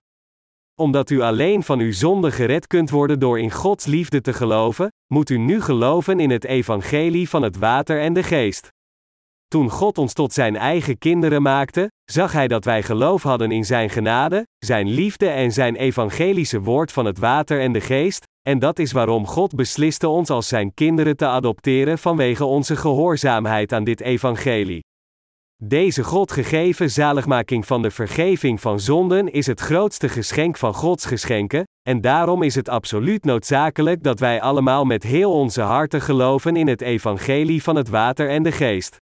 [0.79, 4.89] omdat u alleen van uw zonde gered kunt worden door in Gods liefde te geloven,
[5.13, 8.71] moet u nu geloven in het evangelie van het water en de geest.
[9.57, 13.65] Toen God ons tot zijn eigen kinderen maakte, zag Hij dat wij geloof hadden in
[13.65, 18.59] Zijn genade, Zijn liefde en Zijn evangelische woord van het water en de geest, en
[18.59, 23.85] dat is waarom God besliste ons als Zijn kinderen te adopteren vanwege onze gehoorzaamheid aan
[23.85, 24.85] dit evangelie.
[25.63, 31.05] Deze God gegeven zaligmaking van de vergeving van zonden is het grootste geschenk van Gods
[31.05, 36.57] geschenken, en daarom is het absoluut noodzakelijk dat wij allemaal met heel onze harten geloven
[36.57, 39.05] in het evangelie van het water en de geest.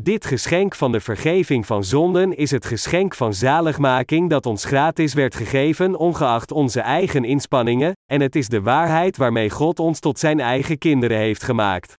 [0.00, 5.14] Dit geschenk van de vergeving van zonden is het geschenk van zaligmaking dat ons gratis
[5.14, 10.18] werd gegeven ongeacht onze eigen inspanningen, en het is de waarheid waarmee God ons tot
[10.18, 11.94] zijn eigen kinderen heeft gemaakt.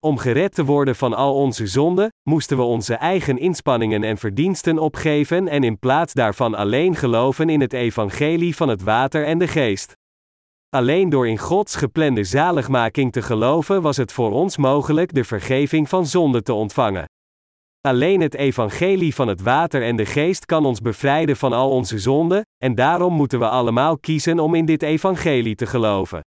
[0.00, 4.78] Om gered te worden van al onze zonden, moesten we onze eigen inspanningen en verdiensten
[4.78, 9.48] opgeven en in plaats daarvan alleen geloven in het evangelie van het water en de
[9.48, 9.96] geest.
[10.76, 15.88] Alleen door in Gods geplande zaligmaking te geloven was het voor ons mogelijk de vergeving
[15.88, 17.04] van zonde te ontvangen.
[17.80, 21.98] Alleen het evangelie van het water en de geest kan ons bevrijden van al onze
[21.98, 26.20] zonden, en daarom moeten we allemaal kiezen om in dit evangelie te geloven.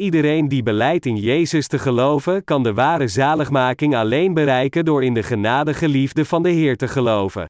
[0.00, 5.14] Iedereen die beleidt in Jezus te geloven, kan de ware zaligmaking alleen bereiken door in
[5.14, 7.46] de genadige liefde van de Heer te geloven.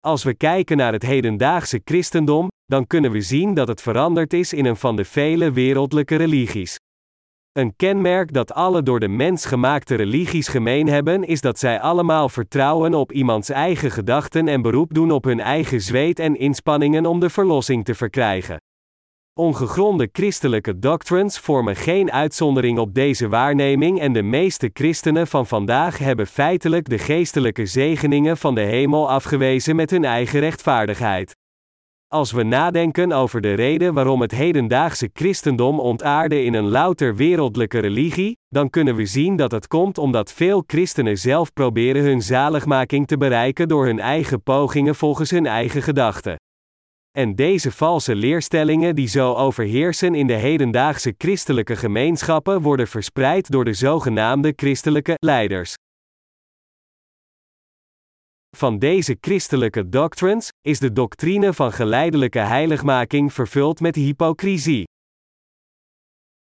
[0.00, 4.52] Als we kijken naar het hedendaagse christendom, dan kunnen we zien dat het veranderd is
[4.52, 6.78] in een van de vele wereldlijke religies.
[7.52, 12.28] Een kenmerk dat alle door de mens gemaakte religies gemeen hebben is dat zij allemaal
[12.28, 17.20] vertrouwen op iemands eigen gedachten en beroep doen op hun eigen zweet en inspanningen om
[17.20, 18.56] de verlossing te verkrijgen.
[19.40, 25.98] Ongegronde christelijke doctrines vormen geen uitzondering op deze waarneming en de meeste christenen van vandaag
[25.98, 31.34] hebben feitelijk de geestelijke zegeningen van de hemel afgewezen met hun eigen rechtvaardigheid.
[32.08, 37.78] Als we nadenken over de reden waarom het hedendaagse christendom ontaarde in een louter wereldlijke
[37.78, 43.06] religie, dan kunnen we zien dat het komt omdat veel christenen zelf proberen hun zaligmaking
[43.06, 46.36] te bereiken door hun eigen pogingen volgens hun eigen gedachten.
[47.18, 53.64] En deze valse leerstellingen die zo overheersen in de hedendaagse christelijke gemeenschappen worden verspreid door
[53.64, 55.74] de zogenaamde christelijke leiders.
[58.56, 64.84] Van deze christelijke doctrines is de doctrine van geleidelijke heiligmaking vervuld met hypocrisie.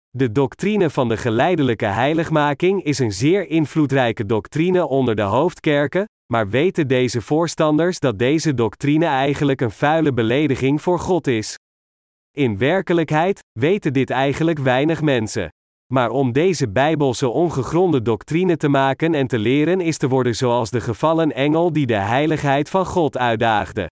[0.09, 6.49] De doctrine van de geleidelijke heiligmaking is een zeer invloedrijke doctrine onder de hoofdkerken, maar
[6.49, 11.57] weten deze voorstanders dat deze doctrine eigenlijk een vuile belediging voor God is?
[12.31, 15.49] In werkelijkheid weten dit eigenlijk weinig mensen.
[15.93, 20.69] Maar om deze bijbelse ongegronde doctrine te maken en te leren is te worden zoals
[20.69, 23.89] de gevallen engel die de heiligheid van God uitdaagde.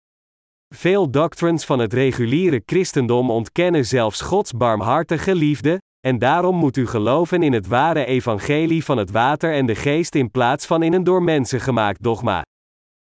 [0.74, 6.86] Veel doctrines van het reguliere christendom ontkennen zelfs Gods barmhartige liefde, en daarom moet u
[6.86, 10.92] geloven in het ware evangelie van het water en de geest in plaats van in
[10.92, 12.42] een door mensen gemaakt dogma.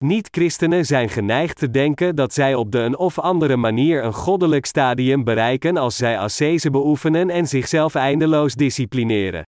[0.05, 4.67] Niet-christenen zijn geneigd te denken dat zij op de een of andere manier een goddelijk
[4.67, 9.43] stadium bereiken als zij ascese beoefenen en zichzelf eindeloos disciplineren.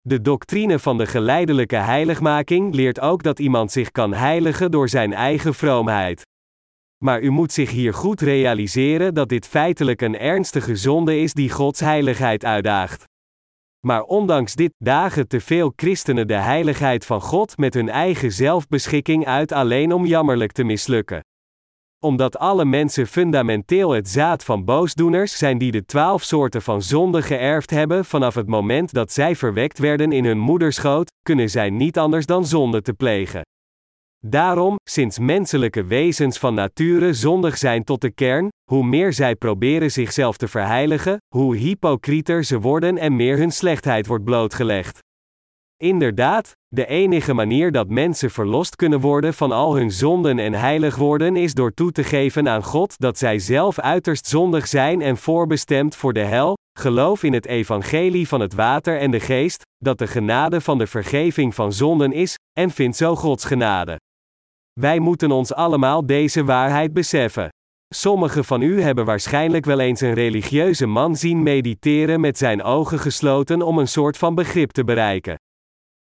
[0.00, 5.12] De doctrine van de geleidelijke heiligmaking leert ook dat iemand zich kan heiligen door zijn
[5.12, 6.22] eigen vroomheid.
[7.04, 11.50] Maar u moet zich hier goed realiseren dat dit feitelijk een ernstige zonde is die
[11.50, 13.09] Gods heiligheid uitdaagt.
[13.86, 19.26] Maar ondanks dit dagen te veel christenen de heiligheid van God met hun eigen zelfbeschikking
[19.26, 21.24] uit alleen om jammerlijk te mislukken.
[21.98, 27.22] Omdat alle mensen fundamenteel het zaad van boosdoeners zijn die de twaalf soorten van zonde
[27.22, 31.98] geërfd hebben vanaf het moment dat zij verwekt werden in hun moederschoot, kunnen zij niet
[31.98, 33.42] anders dan zonde te plegen.
[34.26, 39.90] Daarom, sinds menselijke wezens van nature zondig zijn tot de kern, hoe meer zij proberen
[39.90, 44.98] zichzelf te verheiligen, hoe hypocrieter ze worden en meer hun slechtheid wordt blootgelegd.
[45.76, 50.96] Inderdaad, de enige manier dat mensen verlost kunnen worden van al hun zonden en heilig
[50.96, 55.16] worden is door toe te geven aan God dat zij zelf uiterst zondig zijn en
[55.16, 59.98] voorbestemd voor de hel, geloof in het evangelie van het water en de geest, dat
[59.98, 63.98] de genade van de vergeving van zonden is, en vindt zo Gods genade.
[64.72, 67.48] Wij moeten ons allemaal deze waarheid beseffen.
[67.94, 72.98] Sommigen van u hebben waarschijnlijk wel eens een religieuze man zien mediteren met zijn ogen
[72.98, 75.34] gesloten om een soort van begrip te bereiken.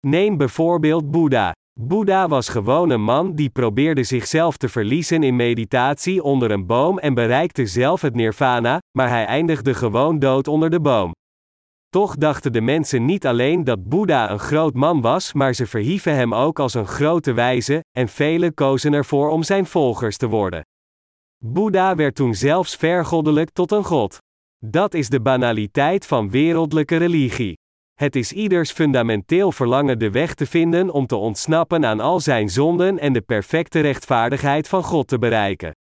[0.06, 1.52] Neem bijvoorbeeld Boeddha.
[1.80, 6.98] Boeddha was gewoon een man die probeerde zichzelf te verliezen in meditatie onder een boom
[6.98, 11.12] en bereikte zelf het nirvana, maar hij eindigde gewoon dood onder de boom.
[11.90, 16.14] Toch dachten de mensen niet alleen dat Boeddha een groot man was, maar ze verhieven
[16.14, 20.62] hem ook als een grote wijze, en velen kozen ervoor om zijn volgers te worden.
[21.44, 24.18] Boeddha werd toen zelfs vergoddelijk tot een god.
[24.64, 27.56] Dat is de banaliteit van wereldlijke religie.
[27.94, 32.48] Het is ieders fundamenteel verlangen de weg te vinden om te ontsnappen aan al zijn
[32.48, 35.72] zonden en de perfecte rechtvaardigheid van God te bereiken.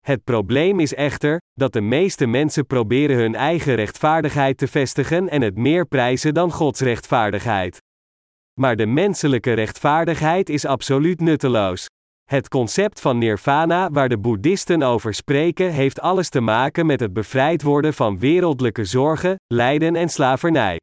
[0.00, 5.42] Het probleem is echter dat de meeste mensen proberen hun eigen rechtvaardigheid te vestigen en
[5.42, 7.78] het meer prijzen dan Gods rechtvaardigheid.
[8.60, 11.86] Maar de menselijke rechtvaardigheid is absoluut nutteloos.
[12.30, 17.12] Het concept van nirvana waar de boeddhisten over spreken heeft alles te maken met het
[17.12, 20.78] bevrijd worden van wereldlijke zorgen, lijden en slavernij.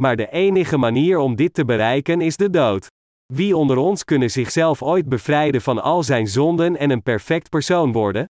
[0.00, 2.86] Maar de enige manier om dit te bereiken is de dood.
[3.34, 7.92] Wie onder ons kunnen zichzelf ooit bevrijden van al zijn zonden en een perfect persoon
[7.92, 8.28] worden?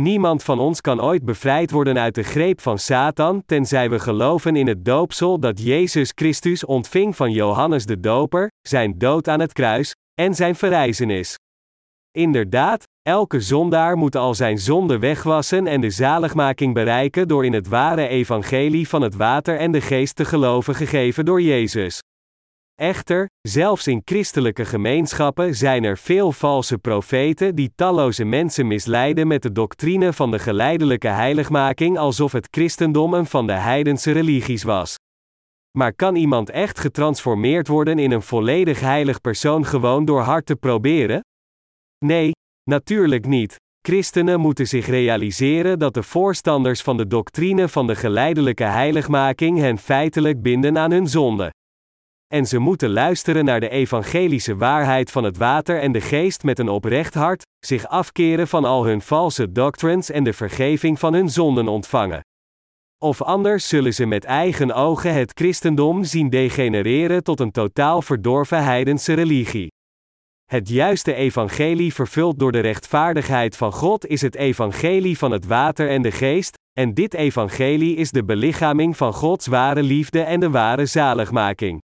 [0.00, 4.56] Niemand van ons kan ooit bevrijd worden uit de greep van Satan, tenzij we geloven
[4.56, 9.52] in het doopsel dat Jezus Christus ontving van Johannes de Doper, zijn dood aan het
[9.52, 11.38] kruis, en zijn verrijzenis.
[12.10, 17.68] Inderdaad, elke zondaar moet al zijn zonde wegwassen en de zaligmaking bereiken door in het
[17.68, 22.00] ware evangelie van het water en de geest te geloven gegeven door Jezus.
[22.80, 29.42] Echter, zelfs in christelijke gemeenschappen zijn er veel valse profeten die talloze mensen misleiden met
[29.42, 34.96] de doctrine van de geleidelijke heiligmaking alsof het christendom een van de heidense religies was.
[35.78, 40.56] Maar kan iemand echt getransformeerd worden in een volledig heilig persoon gewoon door hard te
[40.56, 41.20] proberen?
[42.04, 42.30] Nee,
[42.70, 43.56] natuurlijk niet.
[43.88, 49.78] Christenen moeten zich realiseren dat de voorstanders van de doctrine van de geleidelijke heiligmaking hen
[49.78, 51.52] feitelijk binden aan hun zonde.
[52.34, 56.58] En ze moeten luisteren naar de evangelische waarheid van het water en de geest met
[56.58, 61.28] een oprecht hart, zich afkeren van al hun valse doctrines en de vergeving van hun
[61.28, 62.20] zonden ontvangen.
[62.98, 68.64] Of anders zullen ze met eigen ogen het christendom zien degenereren tot een totaal verdorven
[68.64, 69.72] heidense religie.
[70.44, 75.88] Het juiste evangelie vervuld door de rechtvaardigheid van God is het evangelie van het water
[75.88, 80.50] en de geest, en dit evangelie is de belichaming van Gods ware liefde en de
[80.50, 81.82] ware zaligmaking.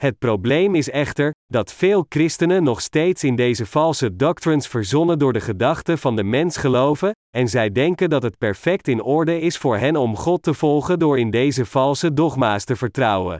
[0.00, 5.32] Het probleem is echter dat veel christenen nog steeds in deze valse doctrines verzonnen door
[5.32, 9.58] de gedachten van de mens geloven, en zij denken dat het perfect in orde is
[9.58, 13.38] voor hen om God te volgen door in deze valse dogma's te vertrouwen.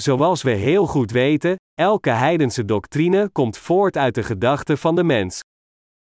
[0.00, 5.04] Zoals we heel goed weten, elke heidense doctrine komt voort uit de gedachten van de
[5.04, 5.40] mens.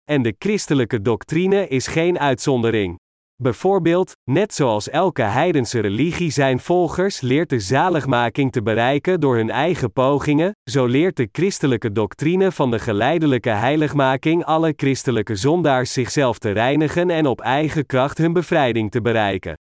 [0.05, 2.99] En de christelijke doctrine is geen uitzondering.
[3.43, 9.51] Bijvoorbeeld, net zoals elke heidense religie zijn volgers leert de zaligmaking te bereiken door hun
[9.51, 16.39] eigen pogingen, zo leert de christelijke doctrine van de geleidelijke heiligmaking alle christelijke zondaars zichzelf
[16.39, 19.59] te reinigen en op eigen kracht hun bevrijding te bereiken.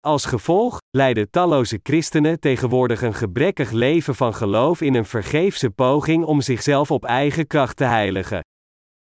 [0.00, 6.24] Als gevolg leiden talloze christenen tegenwoordig een gebrekkig leven van geloof in een vergeefse poging
[6.24, 8.40] om zichzelf op eigen kracht te heiligen.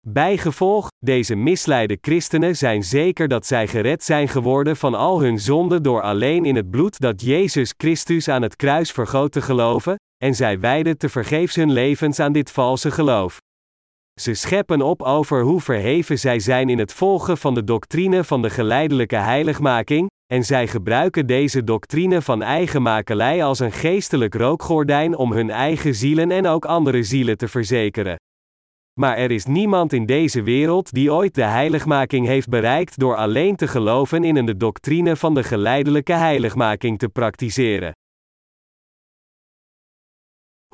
[0.08, 5.82] Bijgevolg, deze misleide christenen zijn zeker dat zij gered zijn geworden van al hun zonden
[5.82, 10.34] door alleen in het bloed dat Jezus Christus aan het kruis vergoot te geloven, en
[10.34, 13.38] zij wijden te vergeefs hun levens aan dit valse geloof.
[14.20, 18.42] Ze scheppen op over hoe verheven zij zijn in het volgen van de doctrine van
[18.42, 25.32] de geleidelijke heiligmaking, en zij gebruiken deze doctrine van eigenmakelij als een geestelijk rookgordijn om
[25.32, 28.16] hun eigen zielen en ook andere zielen te verzekeren.
[29.00, 33.56] Maar er is niemand in deze wereld die ooit de heiligmaking heeft bereikt door alleen
[33.56, 37.92] te geloven in een de doctrine van de geleidelijke heiligmaking te praktiseren.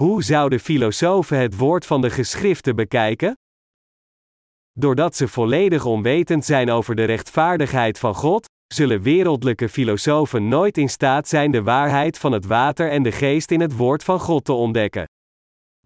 [0.00, 3.36] Hoe zouden filosofen het woord van de geschriften bekijken?
[4.72, 10.88] Doordat ze volledig onwetend zijn over de rechtvaardigheid van God, zullen wereldlijke filosofen nooit in
[10.88, 14.44] staat zijn de waarheid van het water en de geest in het woord van God
[14.44, 15.06] te ontdekken.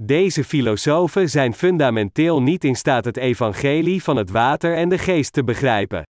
[0.05, 5.33] Deze filosofen zijn fundamenteel niet in staat het evangelie van het water en de geest
[5.33, 6.03] te begrijpen.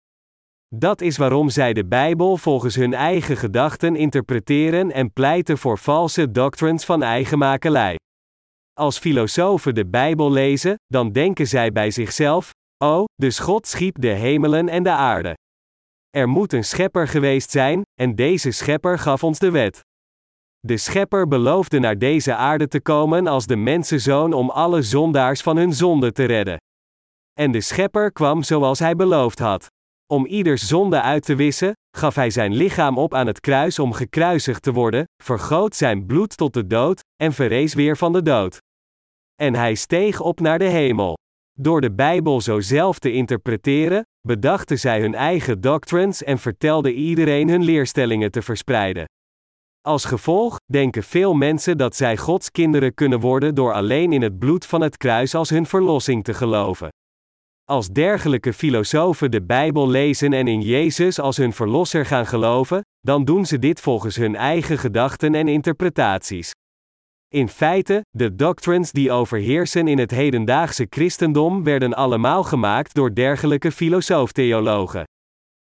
[0.74, 6.30] Dat is waarom zij de Bijbel volgens hun eigen gedachten interpreteren en pleiten voor valse
[6.30, 7.96] doctrines van eigenmakelij.
[8.72, 12.50] Als filosofen de Bijbel lezen, dan denken zij bij zichzelf:
[12.84, 15.34] Oh, dus God schiep de hemelen en de aarde.
[16.10, 19.80] Er moet een schepper geweest zijn, en deze schepper gaf ons de wet.
[20.66, 25.56] De schepper beloofde naar deze aarde te komen als de mensenzoon om alle zondaars van
[25.56, 26.56] hun zonde te redden.
[27.32, 29.66] En de schepper kwam zoals hij beloofd had.
[30.06, 33.92] Om ieders zonde uit te wissen, gaf hij zijn lichaam op aan het kruis om
[33.92, 38.58] gekruisigd te worden, vergoot zijn bloed tot de dood, en verrees weer van de dood.
[39.34, 41.16] En hij steeg op naar de hemel.
[41.58, 47.48] Door de Bijbel zo zelf te interpreteren, bedachten zij hun eigen doctrines en vertelden iedereen
[47.48, 49.04] hun leerstellingen te verspreiden.
[49.82, 54.38] Als gevolg denken veel mensen dat zij Gods kinderen kunnen worden door alleen in het
[54.38, 56.88] bloed van het kruis als hun verlossing te geloven.
[57.64, 63.24] Als dergelijke filosofen de Bijbel lezen en in Jezus als hun verlosser gaan geloven, dan
[63.24, 66.52] doen ze dit volgens hun eigen gedachten en interpretaties.
[67.28, 73.72] In feite, de doctrines die overheersen in het hedendaagse christendom werden allemaal gemaakt door dergelijke
[73.72, 75.04] filosoof-theologen.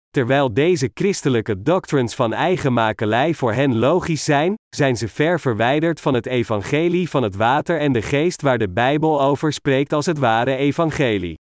[0.09, 6.13] Terwijl deze christelijke doctrines van eigenmakelij voor hen logisch zijn, zijn ze ver verwijderd van
[6.13, 10.17] het evangelie van het water en de geest waar de Bijbel over spreekt als het
[10.17, 11.37] ware evangelie.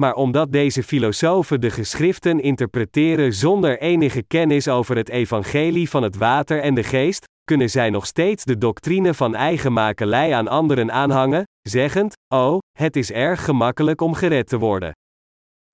[0.00, 6.16] Maar omdat deze filosofen de geschriften interpreteren zonder enige kennis over het evangelie van het
[6.16, 11.42] water en de geest, kunnen zij nog steeds de doctrine van eigenmakelij aan anderen aanhangen,
[11.68, 14.92] zeggend: Oh, het is erg gemakkelijk om gered te worden.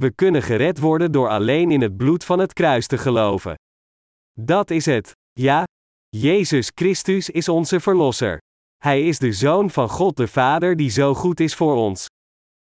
[0.02, 3.54] We kunnen gered worden door alleen in het bloed van het kruis te geloven.
[4.40, 5.12] Dat is het.
[5.32, 5.64] Ja,
[6.08, 8.38] Jezus Christus is onze Verlosser.
[8.76, 12.06] Hij is de Zoon van God de Vader die zo goed is voor ons.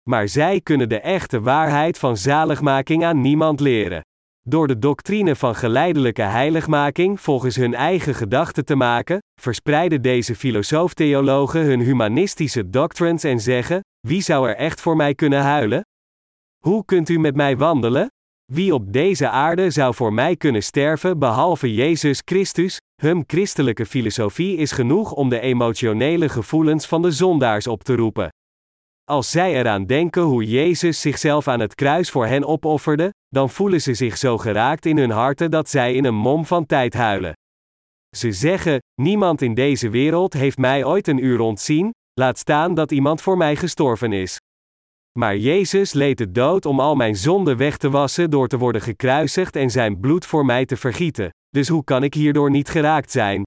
[0.10, 4.02] Maar zij kunnen de echte waarheid van zaligmaking aan niemand leren.
[4.42, 11.62] Door de doctrine van geleidelijke heiligmaking volgens hun eigen gedachten te maken, verspreiden deze filosoof-theologen
[11.66, 15.82] hun humanistische doctrines en zeggen: Wie zou er echt voor mij kunnen huilen?
[16.66, 18.08] Hoe kunt u met mij wandelen?
[18.52, 22.78] Wie op deze aarde zou voor mij kunnen sterven behalve Jezus Christus?
[23.02, 28.30] Hun christelijke filosofie is genoeg om de emotionele gevoelens van de zondaars op te roepen.
[29.04, 33.82] Als zij eraan denken hoe Jezus zichzelf aan het kruis voor hen opofferde, dan voelen
[33.82, 37.34] ze zich zo geraakt in hun harten dat zij in een mom van tijd huilen.
[38.18, 42.92] Ze zeggen: Niemand in deze wereld heeft mij ooit een uur ontzien, laat staan dat
[42.92, 44.38] iemand voor mij gestorven is.
[45.20, 48.82] Maar Jezus leed de dood om al mijn zonden weg te wassen door te worden
[48.82, 51.30] gekruisigd en zijn bloed voor mij te vergieten.
[51.50, 53.44] Dus hoe kan ik hierdoor niet geraakt zijn?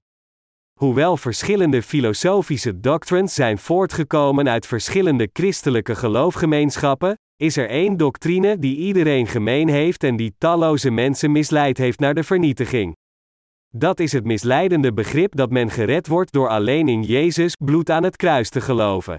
[0.79, 8.77] Hoewel verschillende filosofische doctrines zijn voortgekomen uit verschillende christelijke geloofgemeenschappen, is er één doctrine die
[8.77, 12.95] iedereen gemeen heeft en die talloze mensen misleid heeft naar de vernietiging.
[13.75, 18.03] Dat is het misleidende begrip dat men gered wordt door alleen in Jezus bloed aan
[18.03, 19.15] het kruis te geloven.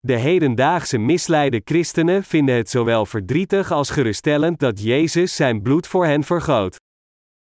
[0.00, 6.06] De hedendaagse misleide christenen vinden het zowel verdrietig als geruststellend dat Jezus zijn bloed voor
[6.06, 6.76] hen vergoot.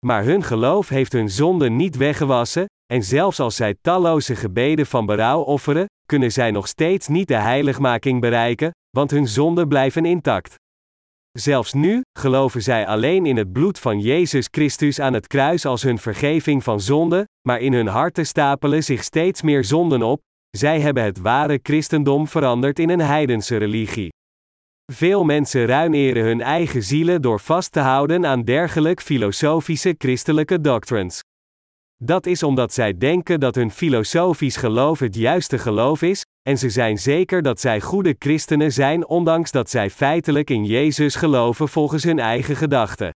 [0.05, 5.05] Maar hun geloof heeft hun zonden niet weggewassen, en zelfs als zij talloze gebeden van
[5.05, 10.55] berouw offeren, kunnen zij nog steeds niet de heiligmaking bereiken, want hun zonden blijven intact.
[11.31, 15.83] Zelfs nu geloven zij alleen in het bloed van Jezus Christus aan het kruis als
[15.83, 20.21] hun vergeving van zonde, maar in hun harten stapelen zich steeds meer zonden op,
[20.57, 24.09] zij hebben het ware christendom veranderd in een heidense religie.
[24.91, 31.23] Veel mensen ruineren hun eigen zielen door vast te houden aan dergelijk filosofische christelijke doctrines.
[32.03, 36.69] Dat is omdat zij denken dat hun filosofisch geloof het juiste geloof is, en ze
[36.69, 42.03] zijn zeker dat zij goede christenen zijn ondanks dat zij feitelijk in Jezus geloven volgens
[42.03, 43.13] hun eigen gedachten.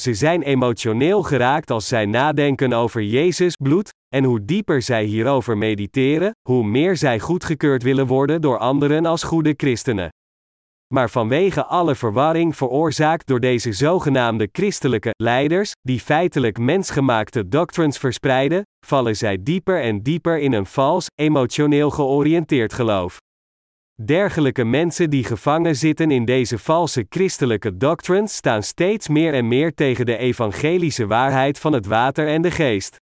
[0.00, 5.58] Ze zijn emotioneel geraakt als zij nadenken over Jezus bloed, en hoe dieper zij hierover
[5.58, 10.08] mediteren, hoe meer zij goedgekeurd willen worden door anderen als goede christenen.
[10.94, 18.62] Maar vanwege alle verwarring veroorzaakt door deze zogenaamde christelijke leiders, die feitelijk mensgemaakte doctrines verspreiden,
[18.86, 23.18] vallen zij dieper en dieper in een vals, emotioneel georiënteerd geloof.
[24.04, 29.74] Dergelijke mensen die gevangen zitten in deze valse christelijke doctrines staan steeds meer en meer
[29.74, 32.96] tegen de evangelische waarheid van het water en de geest.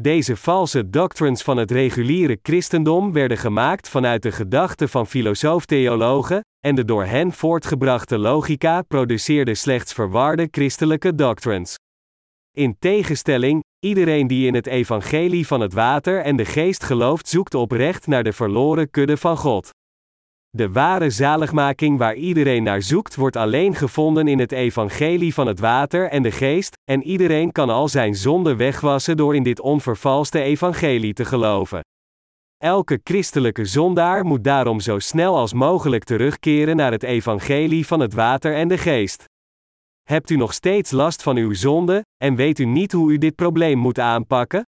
[0.00, 6.74] Deze valse doctrines van het reguliere christendom werden gemaakt vanuit de gedachten van filosoof-theologen, en
[6.74, 11.78] de door hen voortgebrachte logica produceerde slechts verwarde christelijke doctrines.
[12.56, 17.54] In tegenstelling, iedereen die in het evangelie van het water en de geest gelooft zoekt
[17.54, 19.70] oprecht naar de verloren kudde van God.
[20.56, 25.60] De ware zaligmaking waar iedereen naar zoekt wordt alleen gevonden in het evangelie van het
[25.60, 30.40] water en de geest, en iedereen kan al zijn zonden wegwassen door in dit onvervalste
[30.40, 31.80] evangelie te geloven.
[32.56, 38.14] Elke christelijke zondaar moet daarom zo snel als mogelijk terugkeren naar het evangelie van het
[38.14, 39.24] water en de geest.
[40.02, 43.34] Hebt u nog steeds last van uw zonde, en weet u niet hoe u dit
[43.34, 44.66] probleem moet aanpakken?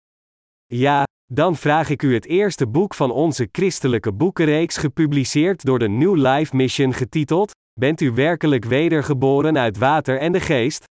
[0.66, 5.88] Ja, dan vraag ik u het eerste boek van onze christelijke boekenreeks gepubliceerd door de
[5.88, 7.50] New Life Mission getiteld:
[7.80, 10.84] Bent u werkelijk wedergeboren uit water en de geest?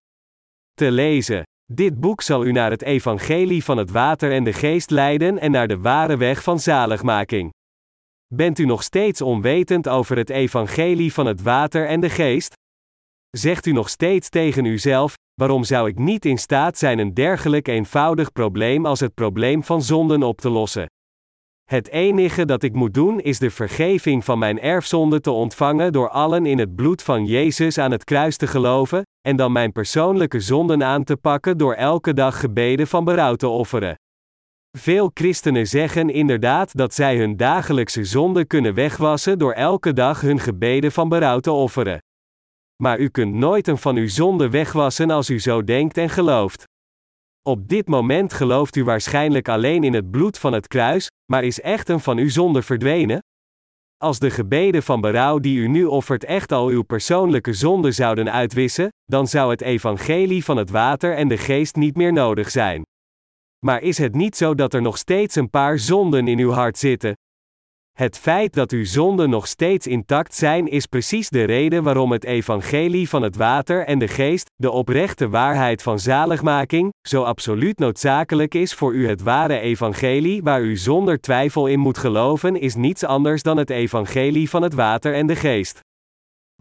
[0.74, 1.42] Te lezen.
[1.72, 5.50] Dit boek zal u naar het evangelie van het water en de geest leiden en
[5.50, 7.52] naar de ware weg van zaligmaking.
[8.34, 12.52] Bent u nog steeds onwetend over het evangelie van het water en de geest?
[13.30, 17.68] Zegt u nog steeds tegen uzelf: waarom zou ik niet in staat zijn een dergelijk
[17.68, 20.86] eenvoudig probleem als het probleem van zonden op te lossen?
[21.64, 26.08] Het enige dat ik moet doen is de vergeving van mijn erfzonde te ontvangen door
[26.08, 30.40] allen in het bloed van Jezus aan het kruis te geloven, en dan mijn persoonlijke
[30.40, 33.94] zonden aan te pakken door elke dag gebeden van berouw te offeren.
[34.78, 40.38] Veel christenen zeggen inderdaad dat zij hun dagelijkse zonde kunnen wegwassen door elke dag hun
[40.38, 41.98] gebeden van berouw te offeren.
[42.82, 46.64] Maar u kunt nooit een van uw zonden wegwassen als u zo denkt en gelooft.
[47.42, 51.60] Op dit moment gelooft u waarschijnlijk alleen in het bloed van het kruis, maar is
[51.60, 53.18] echt een van uw zonden verdwenen?
[53.96, 58.32] Als de gebeden van berouw die u nu offert echt al uw persoonlijke zonden zouden
[58.32, 62.82] uitwissen, dan zou het evangelie van het water en de geest niet meer nodig zijn.
[63.66, 66.78] Maar is het niet zo dat er nog steeds een paar zonden in uw hart
[66.78, 67.12] zitten,
[67.98, 72.24] het feit dat uw zonden nog steeds intact zijn is precies de reden waarom het
[72.24, 78.54] evangelie van het water en de geest, de oprechte waarheid van zaligmaking, zo absoluut noodzakelijk
[78.54, 79.08] is voor u.
[79.08, 83.70] Het ware evangelie waar u zonder twijfel in moet geloven is niets anders dan het
[83.70, 85.80] evangelie van het water en de geest.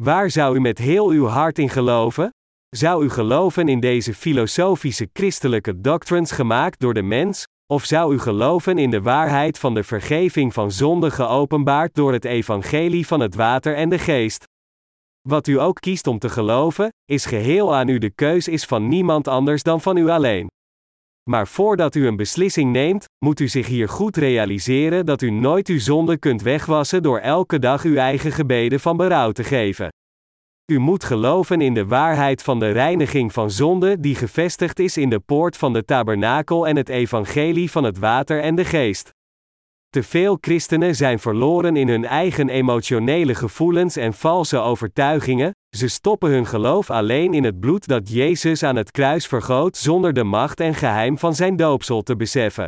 [0.01, 2.29] Waar zou u met heel uw hart in geloven?
[2.69, 8.19] Zou u geloven in deze filosofische christelijke doctrines gemaakt door de mens, of zou u
[8.19, 13.35] geloven in de waarheid van de vergeving van zonde geopenbaard door het evangelie van het
[13.35, 14.43] water en de geest?
[15.21, 17.97] Wat u ook kiest om te geloven, is geheel aan u.
[17.97, 20.47] De keus is van niemand anders dan van u alleen.
[21.29, 25.67] Maar voordat u een beslissing neemt, moet u zich hier goed realiseren dat u nooit
[25.67, 29.89] uw zonde kunt wegwassen door elke dag uw eigen gebeden van berouw te geven.
[30.71, 35.09] U moet geloven in de waarheid van de reiniging van zonde die gevestigd is in
[35.09, 39.09] de poort van de tabernakel en het evangelie van het water en de geest.
[39.89, 46.29] Te veel christenen zijn verloren in hun eigen emotionele gevoelens en valse overtuigingen, ze stoppen
[46.29, 50.59] hun geloof alleen in het bloed dat Jezus aan het kruis vergoot zonder de macht
[50.59, 52.67] en geheim van zijn doopsel te beseffen.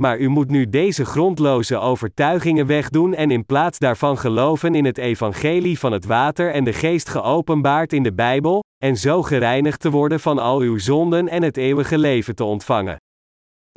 [0.00, 4.98] Maar u moet nu deze grondloze overtuigingen wegdoen en in plaats daarvan geloven in het
[4.98, 9.90] evangelie van het water en de geest geopenbaard in de Bijbel, en zo gereinigd te
[9.90, 12.96] worden van al uw zonden en het eeuwige leven te ontvangen.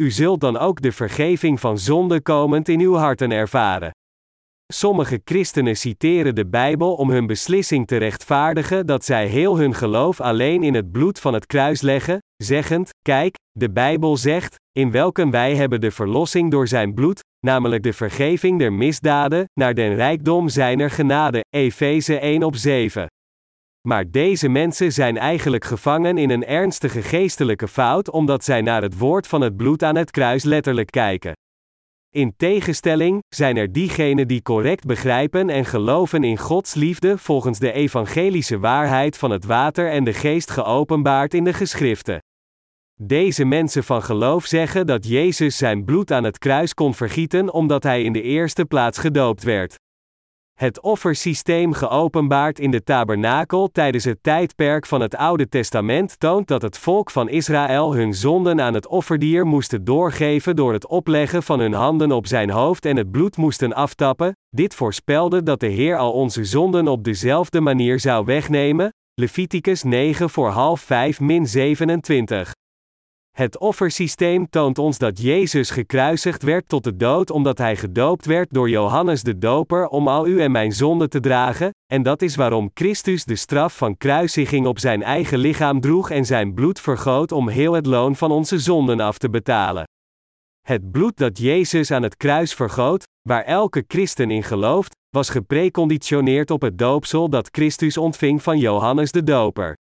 [0.01, 3.91] U zult dan ook de vergeving van zonde komend in uw harten ervaren.
[4.73, 10.21] Sommige christenen citeren de Bijbel om hun beslissing te rechtvaardigen dat zij heel hun geloof
[10.21, 15.31] alleen in het bloed van het kruis leggen, zeggend: Kijk, de Bijbel zegt, in welken
[15.31, 20.49] wij hebben de verlossing door zijn bloed, namelijk de vergeving der misdaden, naar den rijkdom
[20.49, 21.43] zijner genade.
[21.49, 23.07] Efeze 1 op 7.
[23.87, 28.97] Maar deze mensen zijn eigenlijk gevangen in een ernstige geestelijke fout omdat zij naar het
[28.97, 31.33] woord van het bloed aan het kruis letterlijk kijken.
[32.09, 37.71] In tegenstelling zijn er diegenen die correct begrijpen en geloven in Gods liefde volgens de
[37.71, 42.19] evangelische waarheid van het water en de geest geopenbaard in de geschriften.
[43.03, 47.83] Deze mensen van geloof zeggen dat Jezus zijn bloed aan het kruis kon vergieten omdat
[47.83, 49.79] hij in de eerste plaats gedoopt werd.
[50.59, 56.61] Het offersysteem geopenbaard in de tabernakel tijdens het tijdperk van het Oude Testament toont dat
[56.61, 61.59] het volk van Israël hun zonden aan het offerdier moesten doorgeven door het opleggen van
[61.59, 64.35] hun handen op zijn hoofd en het bloed moesten aftappen.
[64.49, 68.93] Dit voorspelde dat de Heer al onze zonden op dezelfde manier zou wegnemen.
[69.13, 72.53] Leviticus 9 voor half 5 min 27.
[73.31, 78.53] Het offersysteem toont ons dat Jezus gekruisigd werd tot de dood omdat hij gedoopt werd
[78.53, 82.35] door Johannes de Doper om al u en mijn zonde te dragen, en dat is
[82.35, 87.31] waarom Christus de straf van kruisiging op zijn eigen lichaam droeg en zijn bloed vergoot
[87.31, 89.83] om heel het loon van onze zonden af te betalen.
[90.61, 96.51] Het bloed dat Jezus aan het kruis vergoot, waar elke christen in gelooft, was gepreconditioneerd
[96.51, 99.77] op het doopsel dat Christus ontving van Johannes de Doper.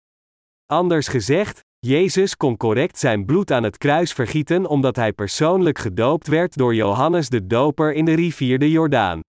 [0.66, 6.26] Anders gezegd, Jezus kon correct zijn bloed aan het kruis vergieten omdat hij persoonlijk gedoopt
[6.26, 9.20] werd door Johannes de Doper in de rivier de Jordaan.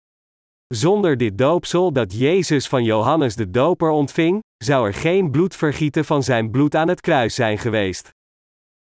[0.67, 6.23] Zonder dit doopsel dat Jezus van Johannes de Doper ontving, zou er geen bloedvergieten van
[6.23, 8.09] zijn bloed aan het kruis zijn geweest.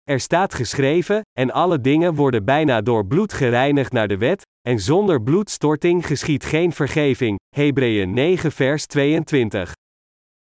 [0.04, 4.80] Er staat geschreven: en alle dingen worden bijna door bloed gereinigd naar de wet, en
[4.80, 7.40] zonder bloedstorting geschiet geen vergeving.
[7.56, 9.74] Hebreeën 9 vers 22.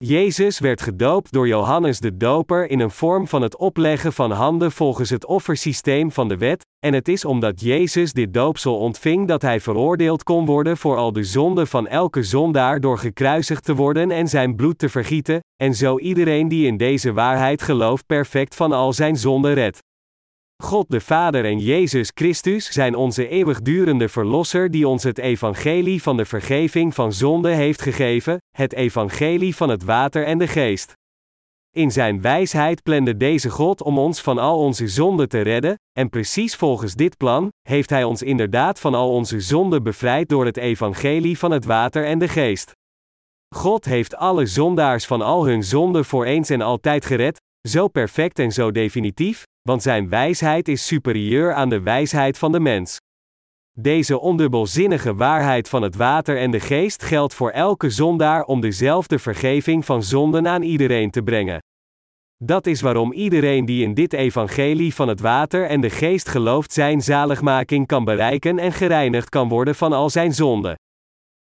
[0.07, 4.72] Jezus werd gedoopt door Johannes de Doper in een vorm van het opleggen van handen
[4.72, 9.42] volgens het offersysteem van de wet, en het is omdat Jezus dit doopsel ontving dat
[9.42, 14.11] hij veroordeeld kon worden voor al de zonden van elke zondaar door gekruisigd te worden
[14.11, 18.72] en zijn bloed te vergieten, en zo iedereen die in deze waarheid gelooft perfect van
[18.72, 19.78] al zijn zonden redt.
[20.62, 26.16] God de Vader en Jezus Christus zijn onze eeuwigdurende Verlosser die ons het evangelie van
[26.16, 30.92] de vergeving van zonde heeft gegeven, het evangelie van het water en de geest.
[31.70, 36.09] In zijn wijsheid plande deze God om ons van al onze zonden te redden, en
[36.09, 40.57] precies volgens dit plan, heeft Hij ons inderdaad van al onze zonden bevrijd door het
[40.57, 42.72] evangelie van het water en de geest.
[43.55, 48.38] God heeft alle zondaars van al hun zonden voor eens en altijd gered, zo perfect
[48.38, 52.96] en zo definitief, want zijn wijsheid is superieur aan de wijsheid van de mens.
[53.72, 59.18] Deze ondubbelzinnige waarheid van het water en de geest geldt voor elke zondaar om dezelfde
[59.18, 61.58] vergeving van zonden aan iedereen te brengen.
[62.36, 66.72] Dat is waarom iedereen die in dit evangelie van het water en de geest gelooft
[66.72, 70.74] zijn zaligmaking kan bereiken en gereinigd kan worden van al zijn zonden.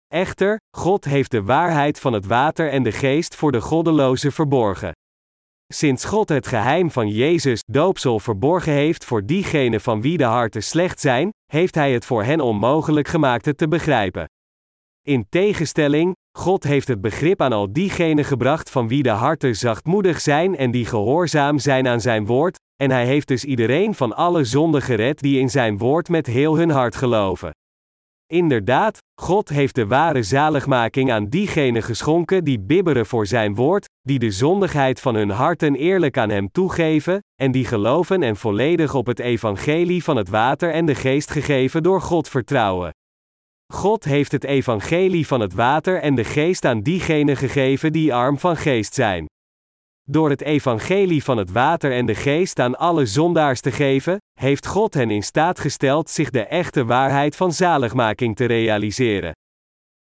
[0.08, 4.92] Echter, God heeft de waarheid van het water en de geest voor de goddelozen verborgen.
[5.74, 10.64] Sinds God het geheim van Jezus doopsel verborgen heeft voor diegenen van wie de harten
[10.64, 14.30] slecht zijn, heeft Hij het voor hen onmogelijk gemaakt het te begrijpen.
[15.08, 20.22] In tegenstelling, God heeft het begrip aan al diegenen gebracht van wie de harten zachtmoedig
[20.22, 24.44] zijn en die gehoorzaam zijn aan Zijn woord, en Hij heeft dus iedereen van alle
[24.44, 27.52] zonden gered die in Zijn woord met heel hun hart geloven.
[28.32, 34.20] Inderdaad, God heeft de ware zaligmaking aan diegenen geschonken die bibberen voor Zijn woord, die
[34.20, 39.06] de zondigheid van hun harten eerlijk aan Hem toegeven, en die geloven en volledig op
[39.06, 42.94] het evangelie van het water en de geest gegeven door God vertrouwen.
[43.74, 48.40] God heeft het evangelie van het water en de geest aan diegenen gegeven die arm
[48.40, 49.26] van geest zijn.
[50.12, 54.68] Door het evangelie van het water en de geest aan alle zondaars te geven, heeft
[54.68, 59.32] God hen in staat gesteld zich de echte waarheid van zaligmaking te realiseren.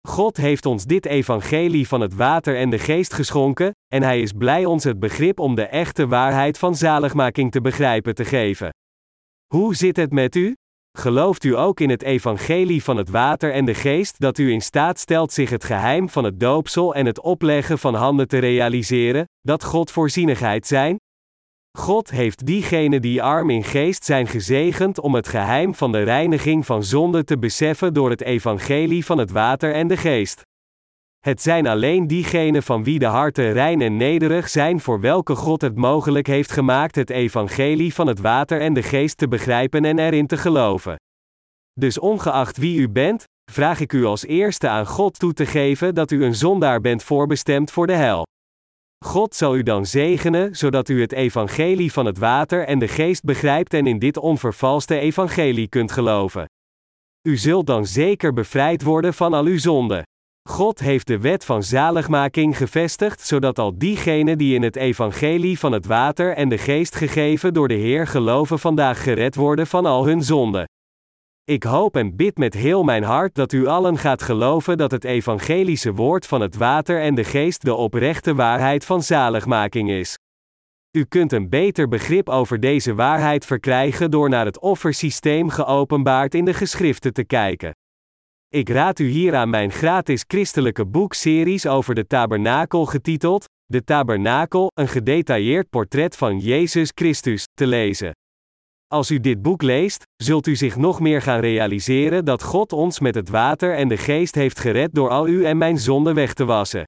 [0.09, 4.33] God heeft ons dit evangelie van het water en de geest geschonken, en Hij is
[4.33, 8.71] blij ons het begrip om de echte waarheid van zaligmaking te begrijpen te geven.
[9.55, 10.55] Hoe zit het met u?
[10.99, 14.61] Gelooft u ook in het evangelie van het water en de geest dat u in
[14.61, 19.25] staat stelt zich het geheim van het doopsel en het opleggen van handen te realiseren,
[19.41, 20.97] dat God voorzienigheid zijn?
[21.79, 26.67] God heeft diegenen die arm in geest zijn gezegend om het geheim van de reiniging
[26.67, 30.43] van zonde te beseffen door het evangelie van het water en de geest.
[31.27, 35.61] Het zijn alleen diegenen van wie de harten rein en nederig zijn voor welke God
[35.61, 39.99] het mogelijk heeft gemaakt het evangelie van het water en de geest te begrijpen en
[39.99, 40.97] erin te geloven.
[41.81, 45.95] Dus ongeacht wie u bent, vraag ik u als eerste aan God toe te geven
[45.95, 48.27] dat u een zondaar bent voorbestemd voor de hel.
[49.05, 53.23] God zal u dan zegenen, zodat u het evangelie van het water en de geest
[53.23, 56.45] begrijpt en in dit onvervalste evangelie kunt geloven.
[57.29, 60.03] U zult dan zeker bevrijd worden van al uw zonden.
[60.49, 65.73] God heeft de wet van zaligmaking gevestigd, zodat al diegenen die in het evangelie van
[65.73, 70.07] het water en de geest gegeven door de Heer geloven vandaag gered worden van al
[70.07, 70.69] hun zonden.
[71.45, 75.05] Ik hoop en bid met heel mijn hart dat u allen gaat geloven dat het
[75.05, 80.19] evangelische woord van het water en de geest de oprechte waarheid van zaligmaking is.
[80.91, 86.45] U kunt een beter begrip over deze waarheid verkrijgen door naar het offersysteem geopenbaard in
[86.45, 87.73] de geschriften te kijken.
[88.53, 94.71] Ik raad u hier aan mijn gratis christelijke boekseries over de tabernakel getiteld De Tabernakel,
[94.75, 98.11] een gedetailleerd portret van Jezus Christus, te lezen.
[98.87, 103.01] Als u dit boek leest, zult u zich nog meer gaan realiseren dat God ons
[103.01, 106.35] met het water en de geest heeft gered door al u en mijn zonden weg
[106.35, 106.85] te wassen.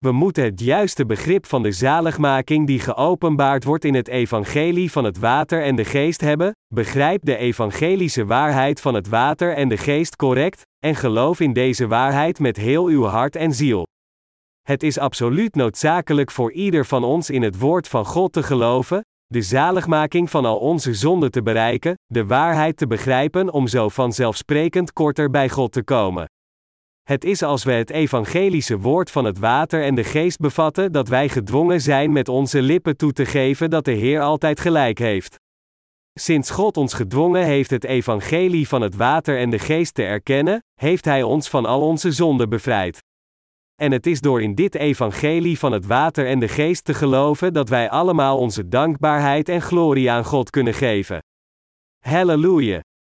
[0.00, 5.04] We moeten het juiste begrip van de zaligmaking die geopenbaard wordt in het evangelie van
[5.04, 9.76] het water en de geest hebben, begrijp de evangelische waarheid van het water en de
[9.76, 13.86] geest correct, en geloof in deze waarheid met heel uw hart en ziel.
[14.62, 19.00] Het is absoluut noodzakelijk voor ieder van ons in het woord van God te geloven,
[19.26, 24.92] de zaligmaking van al onze zonden te bereiken, de waarheid te begrijpen om zo vanzelfsprekend
[24.92, 26.26] korter bij God te komen.
[27.02, 31.08] Het is als we het evangelische woord van het water en de geest bevatten dat
[31.08, 35.38] wij gedwongen zijn met onze lippen toe te geven dat de Heer altijd gelijk heeft.
[36.12, 40.64] Sinds God ons gedwongen heeft het evangelie van het water en de geest te erkennen,
[40.74, 42.98] heeft Hij ons van al onze zonden bevrijd.
[43.80, 47.52] En het is door in dit evangelie van het water en de geest te geloven
[47.52, 51.18] dat wij allemaal onze dankbaarheid en glorie aan God kunnen geven.
[51.98, 52.80] Halleluja!